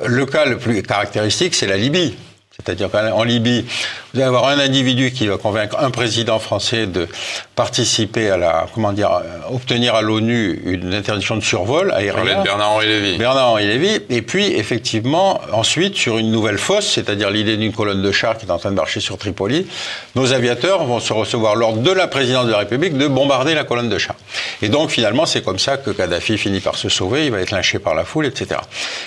Le 0.04 0.26
cas 0.26 0.46
le 0.46 0.58
plus 0.58 0.82
caractéristique, 0.82 1.54
c'est 1.54 1.68
la 1.68 1.76
Libye. 1.76 2.16
C'est-à-dire 2.64 2.90
qu'en 2.90 3.22
Libye, 3.22 3.64
Vous 4.12 4.20
allez 4.20 4.28
avoir 4.28 4.48
un 4.48 4.58
individu 4.58 5.12
qui 5.12 5.26
va 5.26 5.36
convaincre 5.36 5.76
un 5.78 5.90
président 5.90 6.38
français 6.38 6.86
de 6.86 7.06
participer 7.54 8.30
à 8.30 8.38
la, 8.38 8.66
comment 8.74 8.92
dire, 8.92 9.10
obtenir 9.50 9.94
à 9.94 10.00
l'ONU 10.00 10.62
une 10.64 10.94
interdiction 10.94 11.36
de 11.36 11.42
survol 11.42 11.92
aérien. 11.92 12.42
Bernard-Henri 12.42 12.86
Lévy. 12.86 13.18
Bernard-Henri 13.18 13.66
Lévy. 13.66 14.00
Et 14.08 14.22
puis, 14.22 14.46
effectivement, 14.46 15.42
ensuite, 15.52 15.96
sur 15.96 16.16
une 16.16 16.30
nouvelle 16.30 16.56
fosse, 16.56 16.86
c'est-à-dire 16.86 17.30
l'idée 17.30 17.58
d'une 17.58 17.72
colonne 17.74 18.00
de 18.00 18.10
chars 18.10 18.38
qui 18.38 18.46
est 18.46 18.50
en 18.50 18.58
train 18.58 18.70
de 18.70 18.76
marcher 18.76 19.00
sur 19.00 19.18
Tripoli, 19.18 19.66
nos 20.14 20.32
aviateurs 20.32 20.84
vont 20.84 20.98
se 21.00 21.12
recevoir 21.12 21.56
l'ordre 21.56 21.82
de 21.82 21.90
la 21.90 22.08
présidence 22.08 22.46
de 22.46 22.52
la 22.52 22.58
République 22.58 22.96
de 22.96 23.06
bombarder 23.06 23.54
la 23.54 23.64
colonne 23.64 23.90
de 23.90 23.98
chars. 23.98 24.16
Et 24.62 24.70
donc, 24.70 24.88
finalement, 24.88 25.26
c'est 25.26 25.44
comme 25.44 25.58
ça 25.58 25.76
que 25.76 25.90
Kadhafi 25.90 26.38
finit 26.38 26.60
par 26.60 26.76
se 26.76 26.88
sauver, 26.88 27.26
il 27.26 27.32
va 27.32 27.40
être 27.40 27.50
lynché 27.50 27.78
par 27.78 27.94
la 27.94 28.04
foule, 28.04 28.24
etc. 28.24 28.60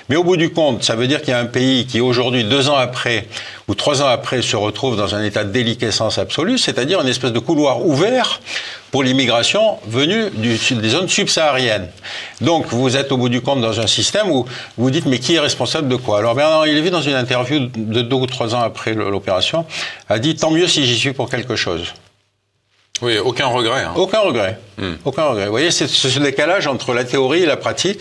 Mais 0.08 0.18
au 0.18 0.24
bout 0.24 0.38
du 0.38 0.52
compte, 0.52 0.84
ça 0.84 0.96
veut 0.96 1.08
dire 1.08 1.22
qu'il 1.22 1.32
y 1.32 1.34
a 1.34 1.40
un 1.40 1.46
pays 1.46 1.88
qui, 1.88 2.00
aujourd'hui, 2.00 2.44
deux 2.44 2.70
ans 2.70 2.78
après, 2.78 3.26
ou 3.68 3.76
trois 3.76 4.02
ans 4.02 4.08
après, 4.08 4.42
se 4.42 4.56
retrouve 4.56 4.98
dans 4.98 5.16
un 5.16 5.24
état 5.24 5.44
de 5.44 5.52
déliquescence 5.52 6.18
absolue, 6.18 6.58
c'est-à-dire 6.58 7.02
une 7.02 7.08
espèce 7.08 7.32
de 7.32 7.40
couloir 7.40 7.86
ouvert 7.86 8.42
pour 8.92 9.04
l'immigration 9.04 9.78
venue 9.88 10.30
des 10.32 10.90
zones 10.90 11.08
subsahariennes. 11.08 11.88
Donc 12.42 12.68
vous 12.68 12.98
êtes 12.98 13.12
au 13.12 13.18
bout 13.18 13.30
du 13.30 13.42
compte 13.42 13.62
dans 13.62 13.80
un 13.80 13.88
système 13.88 14.32
où 14.32 14.46
vous 14.78 14.90
dites 14.90 15.06
mais 15.06 15.20
qui 15.20 15.36
est 15.36 15.40
responsable 15.40 15.88
de 15.88 15.96
quoi? 15.96 16.20
Alors 16.20 16.34
Bernard 16.36 16.66
Lévy, 16.66 16.90
dans 16.90 17.02
une 17.02 17.14
interview 17.14 17.68
de 17.76 18.02
deux 18.02 18.16
ou 18.16 18.26
trois 18.26 18.56
ans 18.56 18.62
après 18.62 18.94
l'opération, 18.94 19.66
a 20.10 20.18
dit 20.18 20.36
tant 20.36 20.52
mieux 20.52 20.68
si 20.68 20.86
j'y 20.86 20.98
suis 20.98 21.14
pour 21.14 21.30
quelque 21.30 21.56
chose. 21.56 21.94
Oui, 23.02 23.18
aucun 23.18 23.48
regret. 23.48 23.84
Hein. 23.84 23.94
Aucun 23.96 24.20
regret. 24.20 24.60
Hmm. 24.78 24.94
Aucun 25.06 25.24
regret. 25.24 25.46
Vous 25.46 25.52
voyez, 25.52 25.72
c'est 25.72 25.88
ce 25.88 26.20
décalage 26.20 26.68
entre 26.68 26.94
la 26.94 27.06
théorie 27.06 27.44
et 27.44 27.46
la 27.46 27.58
pratique. 27.58 28.00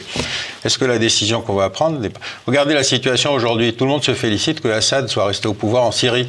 Est-ce 0.64 0.78
que 0.78 0.84
la 0.84 0.98
décision 0.98 1.40
qu'on 1.40 1.54
va 1.54 1.70
prendre... 1.70 2.00
Regardez 2.46 2.74
la 2.74 2.82
situation 2.82 3.32
aujourd'hui. 3.32 3.74
Tout 3.74 3.84
le 3.84 3.90
monde 3.90 4.04
se 4.04 4.14
félicite 4.14 4.60
que 4.60 4.68
Assad 4.68 5.08
soit 5.08 5.26
resté 5.26 5.46
au 5.46 5.54
pouvoir 5.54 5.84
en 5.84 5.92
Syrie. 5.92 6.28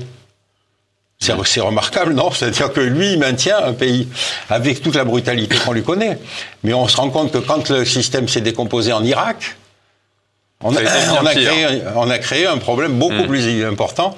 C'est 1.20 1.60
remarquable, 1.60 2.14
non? 2.14 2.32
C'est-à-dire 2.32 2.72
que 2.72 2.80
lui, 2.80 3.14
il 3.14 3.20
maintient 3.20 3.58
un 3.62 3.74
pays 3.74 4.08
avec 4.50 4.82
toute 4.82 4.96
la 4.96 5.04
brutalité 5.04 5.58
qu'on 5.58 5.74
lui 5.74 5.84
connaît. 5.84 6.18
Mais 6.64 6.74
on 6.74 6.88
se 6.88 6.96
rend 6.96 7.10
compte 7.10 7.34
que 7.34 7.40
quand 7.40 7.70
le 7.70 7.84
système 7.84 8.30
s'est 8.30 8.40
décomposé 8.40 8.94
en 8.94 9.04
Irak, 9.04 9.58
on 10.62 10.76
a, 10.76 12.18
créé, 12.20 12.46
un 12.46 12.58
problème 12.58 12.94
beaucoup 12.94 13.24
hmm. 13.24 13.28
plus 13.28 13.66
important 13.66 14.16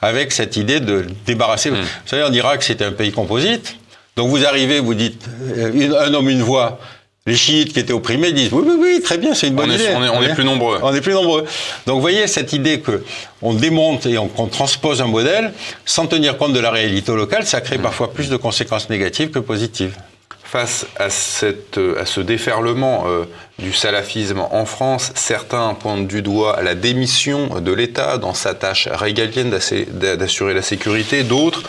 avec 0.00 0.32
cette 0.32 0.56
idée 0.56 0.80
de 0.80 1.06
débarrasser. 1.26 1.70
Hmm. 1.70 1.74
Vous 1.74 2.06
savez, 2.08 2.22
en 2.24 2.32
Irak, 2.32 2.62
c'était 2.62 2.84
un 2.84 2.92
pays 2.92 3.12
composite. 3.12 3.76
Donc 4.16 4.28
vous 4.28 4.44
arrivez, 4.44 4.80
vous 4.80 4.94
dites 4.94 5.24
euh, 5.56 6.06
un 6.06 6.14
homme, 6.14 6.28
une 6.28 6.42
voix. 6.42 6.78
Les 7.24 7.36
chiites 7.36 7.72
qui 7.72 7.78
étaient 7.78 7.92
opprimés 7.92 8.32
disent 8.32 8.52
oui, 8.52 8.64
oui, 8.66 8.74
oui, 8.80 9.00
très 9.00 9.16
bien, 9.16 9.32
c'est 9.32 9.46
une 9.46 9.54
bonne 9.54 9.70
idée. 9.70 9.90
on, 9.94 10.22
est, 10.22 10.34
plus 10.34 10.44
nombreux. 10.44 10.80
On 10.82 10.92
est 10.92 11.00
plus 11.00 11.12
nombreux. 11.12 11.44
Donc 11.86 11.94
vous 11.94 12.00
voyez 12.00 12.26
cette 12.26 12.52
idée 12.52 12.80
que 12.80 13.04
on 13.42 13.54
démonte 13.54 14.06
et 14.06 14.16
qu'on 14.34 14.48
transpose 14.48 15.00
un 15.00 15.06
modèle 15.06 15.52
sans 15.84 16.08
tenir 16.08 16.36
compte 16.36 16.52
de 16.52 16.58
la 16.58 16.72
réalité 16.72 17.14
locale, 17.14 17.46
ça 17.46 17.60
crée 17.60 17.78
parfois 17.78 18.12
plus 18.12 18.28
de 18.28 18.36
conséquences 18.36 18.90
négatives 18.90 19.30
que 19.30 19.38
positives. 19.38 19.94
Face 20.42 20.84
à, 20.98 21.10
cette, 21.10 21.78
à 21.98 22.04
ce 22.04 22.20
déferlement 22.20 23.04
euh, 23.06 23.24
du 23.60 23.72
salafisme 23.72 24.40
en 24.50 24.66
France, 24.66 25.12
certains 25.14 25.74
pointent 25.74 26.08
du 26.08 26.22
doigt 26.22 26.60
la 26.60 26.74
démission 26.74 27.60
de 27.60 27.72
l'État 27.72 28.18
dans 28.18 28.34
sa 28.34 28.52
tâche 28.52 28.88
régalienne 28.90 29.50
d'assurer 29.92 30.54
la 30.54 30.62
sécurité, 30.62 31.22
d'autres 31.22 31.62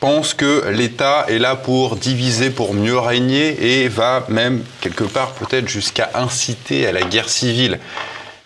pense 0.00 0.34
que 0.34 0.68
l'État 0.68 1.26
est 1.28 1.38
là 1.38 1.56
pour 1.56 1.96
diviser, 1.96 2.50
pour 2.50 2.74
mieux 2.74 2.98
régner 2.98 3.82
et 3.82 3.88
va 3.88 4.24
même 4.28 4.62
quelque 4.80 5.04
part 5.04 5.32
peut-être 5.32 5.68
jusqu'à 5.68 6.10
inciter 6.14 6.86
à 6.86 6.92
la 6.92 7.02
guerre 7.02 7.28
civile. 7.28 7.78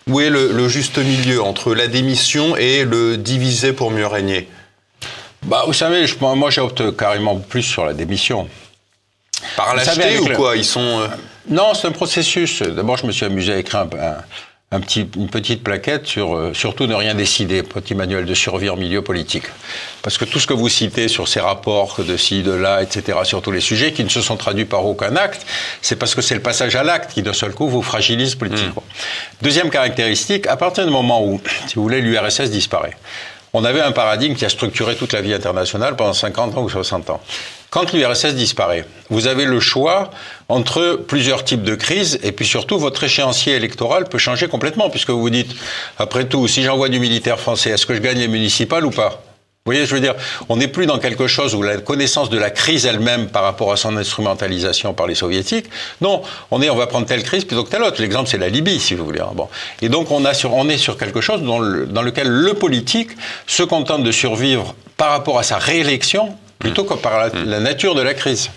Où 0.07 0.19
est 0.19 0.29
le, 0.29 0.67
juste 0.67 0.97
milieu 0.97 1.41
entre 1.41 1.73
la 1.73 1.87
démission 1.87 2.57
et 2.57 2.83
le 2.83 3.17
diviser 3.17 3.71
pour 3.71 3.91
mieux 3.91 4.07
régner? 4.07 4.49
Bah, 5.43 5.63
Vous 5.65 5.73
savez, 5.73 6.07
je, 6.07 6.15
moi 6.19 6.49
j'opte 6.49 6.95
carrément 6.97 7.37
plus 7.37 7.63
sur 7.63 7.85
la 7.85 7.93
démission. 7.93 8.49
Par 9.55 9.75
lâcheté 9.75 10.19
ou 10.19 10.27
quoi? 10.35 10.57
Ils 10.57 10.65
sont. 10.65 10.99
Euh, 11.01 11.07
non, 11.49 11.73
c'est 11.73 11.87
un 11.87 11.91
processus. 11.91 12.61
D'abord, 12.61 12.97
je 12.97 13.05
me 13.05 13.11
suis 13.11 13.25
amusé 13.25 13.53
à 13.53 13.57
écrire 13.57 13.81
un, 13.81 13.97
un 13.97 14.17
petit, 14.79 15.07
une 15.15 15.29
petite 15.29 15.63
plaquette 15.63 16.07
sur 16.07 16.35
euh, 16.35 16.53
surtout 16.53 16.87
ne 16.87 16.95
rien 16.95 17.15
décider, 17.15 17.63
petit 17.63 17.95
manuel 17.95 18.25
de 18.25 18.33
survie 18.33 18.69
en 18.69 18.75
milieu 18.75 19.01
politique. 19.01 19.45
Parce 20.01 20.17
que 20.17 20.25
tout 20.25 20.39
ce 20.39 20.47
que 20.47 20.53
vous 20.53 20.69
citez 20.69 21.07
sur 21.07 21.27
ces 21.27 21.39
rapports 21.39 21.99
de 21.99 22.17
ci, 22.17 22.43
de 22.43 22.51
là, 22.51 22.81
etc., 22.81 23.19
sur 23.23 23.41
tous 23.41 23.51
les 23.51 23.61
sujets 23.61 23.93
qui 23.93 24.03
ne 24.03 24.09
se 24.09 24.21
sont 24.21 24.37
traduits 24.37 24.65
par 24.65 24.85
aucun 24.85 25.15
acte, 25.15 25.45
c'est 25.81 25.95
parce 25.95 26.15
que 26.15 26.21
c'est 26.21 26.35
le 26.35 26.41
passage 26.41 26.75
à 26.75 26.83
l'acte 26.83 27.13
qui 27.13 27.21
d'un 27.21 27.33
seul 27.33 27.53
coup 27.53 27.67
vous 27.67 27.81
fragilise 27.81 28.35
politiquement. 28.35 28.83
Mmh. 28.85 29.43
Deuxième 29.43 29.69
caractéristique, 29.69 30.47
à 30.47 30.57
partir 30.57 30.85
du 30.85 30.91
moment 30.91 31.23
où, 31.23 31.41
si 31.67 31.75
vous 31.75 31.83
voulez, 31.83 32.01
l'URSS 32.01 32.49
disparaît, 32.49 32.95
on 33.53 33.63
avait 33.63 33.81
un 33.81 33.91
paradigme 33.91 34.33
qui 34.33 34.45
a 34.45 34.49
structuré 34.49 34.95
toute 34.95 35.13
la 35.13 35.21
vie 35.21 35.33
internationale 35.33 35.95
pendant 35.95 36.13
50 36.13 36.57
ans 36.57 36.63
ou 36.63 36.69
60 36.69 37.11
ans. 37.11 37.21
Quand 37.73 37.91
l'URSS 37.91 38.35
disparaît, 38.35 38.85
vous 39.09 39.25
avez 39.25 39.45
le 39.45 39.59
choix 39.59 40.11
entre 40.47 41.01
plusieurs 41.07 41.43
types 41.43 41.63
de 41.63 41.73
crises 41.73 42.19
et 42.21 42.31
puis 42.31 42.45
surtout 42.45 42.77
votre 42.77 43.03
échéancier 43.03 43.55
électoral 43.55 44.07
peut 44.07 44.19
changer 44.19 44.47
complètement 44.47 44.91
puisque 44.91 45.09
vous 45.09 45.19
vous 45.19 45.31
dites, 45.31 45.55
après 45.97 46.25
tout, 46.25 46.47
si 46.47 46.61
j'envoie 46.61 46.89
du 46.89 46.99
militaire 46.99 47.39
français, 47.39 47.71
est-ce 47.71 47.87
que 47.87 47.95
je 47.95 47.99
gagne 47.99 48.19
les 48.19 48.27
municipales 48.27 48.85
ou 48.85 48.91
pas? 48.91 49.09
Vous 49.09 49.71
voyez, 49.71 49.87
je 49.87 49.95
veux 49.95 50.01
dire, 50.01 50.13
on 50.49 50.57
n'est 50.57 50.67
plus 50.67 50.85
dans 50.85 50.99
quelque 50.99 51.25
chose 51.25 51.55
où 51.55 51.63
la 51.63 51.77
connaissance 51.77 52.29
de 52.29 52.37
la 52.37 52.51
crise 52.51 52.85
elle-même 52.85 53.29
par 53.29 53.41
rapport 53.41 53.71
à 53.71 53.75
son 53.75 53.97
instrumentalisation 53.97 54.93
par 54.93 55.07
les 55.07 55.15
soviétiques. 55.15 55.65
Non, 55.99 56.21
on 56.51 56.61
est, 56.61 56.69
on 56.69 56.75
va 56.75 56.85
prendre 56.85 57.07
telle 57.07 57.23
crise 57.23 57.43
plutôt 57.43 57.63
que 57.63 57.71
telle 57.71 57.81
autre. 57.81 57.99
L'exemple, 58.03 58.29
c'est 58.29 58.37
la 58.37 58.49
Libye, 58.49 58.79
si 58.79 58.93
vous 58.93 59.03
voulez. 59.03 59.23
Bon. 59.33 59.49
Et 59.81 59.89
donc, 59.89 60.11
on, 60.11 60.23
est 60.23 60.77
sur 60.77 60.95
quelque 60.95 61.21
chose 61.21 61.41
dans 61.41 62.01
lequel 62.03 62.27
le 62.27 62.53
politique 62.53 63.09
se 63.47 63.63
contente 63.63 64.03
de 64.03 64.11
survivre 64.11 64.75
par 64.95 65.09
rapport 65.09 65.39
à 65.39 65.43
sa 65.43 65.57
réélection 65.57 66.37
plutôt 66.63 66.83
que 66.85 66.93
par 66.95 67.29
la, 67.33 67.59
nature 67.59 67.93
de 67.93 68.01
la 68.01 68.13
crise. 68.13 68.49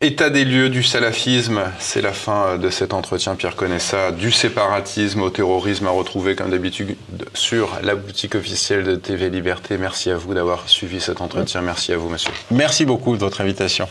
État 0.00 0.30
des 0.30 0.44
lieux 0.44 0.68
du 0.68 0.82
salafisme, 0.82 1.62
c'est 1.78 2.02
la 2.02 2.12
fin 2.12 2.58
de 2.58 2.70
cet 2.70 2.92
entretien, 2.92 3.36
Pierre 3.36 3.56
Conessa, 3.56 4.12
du 4.12 4.30
séparatisme 4.30 5.22
au 5.22 5.30
terrorisme 5.30 5.86
à 5.86 5.90
retrouver 5.90 6.36
comme 6.36 6.50
d'habitude 6.50 6.96
sur 7.32 7.78
la 7.82 7.94
boutique 7.94 8.34
officielle 8.34 8.84
de 8.84 8.96
TV 8.96 9.30
Liberté. 9.30 9.78
Merci 9.78 10.10
à 10.10 10.16
vous 10.16 10.34
d'avoir 10.34 10.68
suivi 10.68 11.00
cet 11.00 11.20
entretien. 11.20 11.62
Merci 11.62 11.92
à 11.92 11.96
vous, 11.96 12.08
monsieur. 12.08 12.32
Merci 12.50 12.84
beaucoup 12.84 13.14
de 13.14 13.20
votre 13.20 13.40
invitation. 13.40 13.88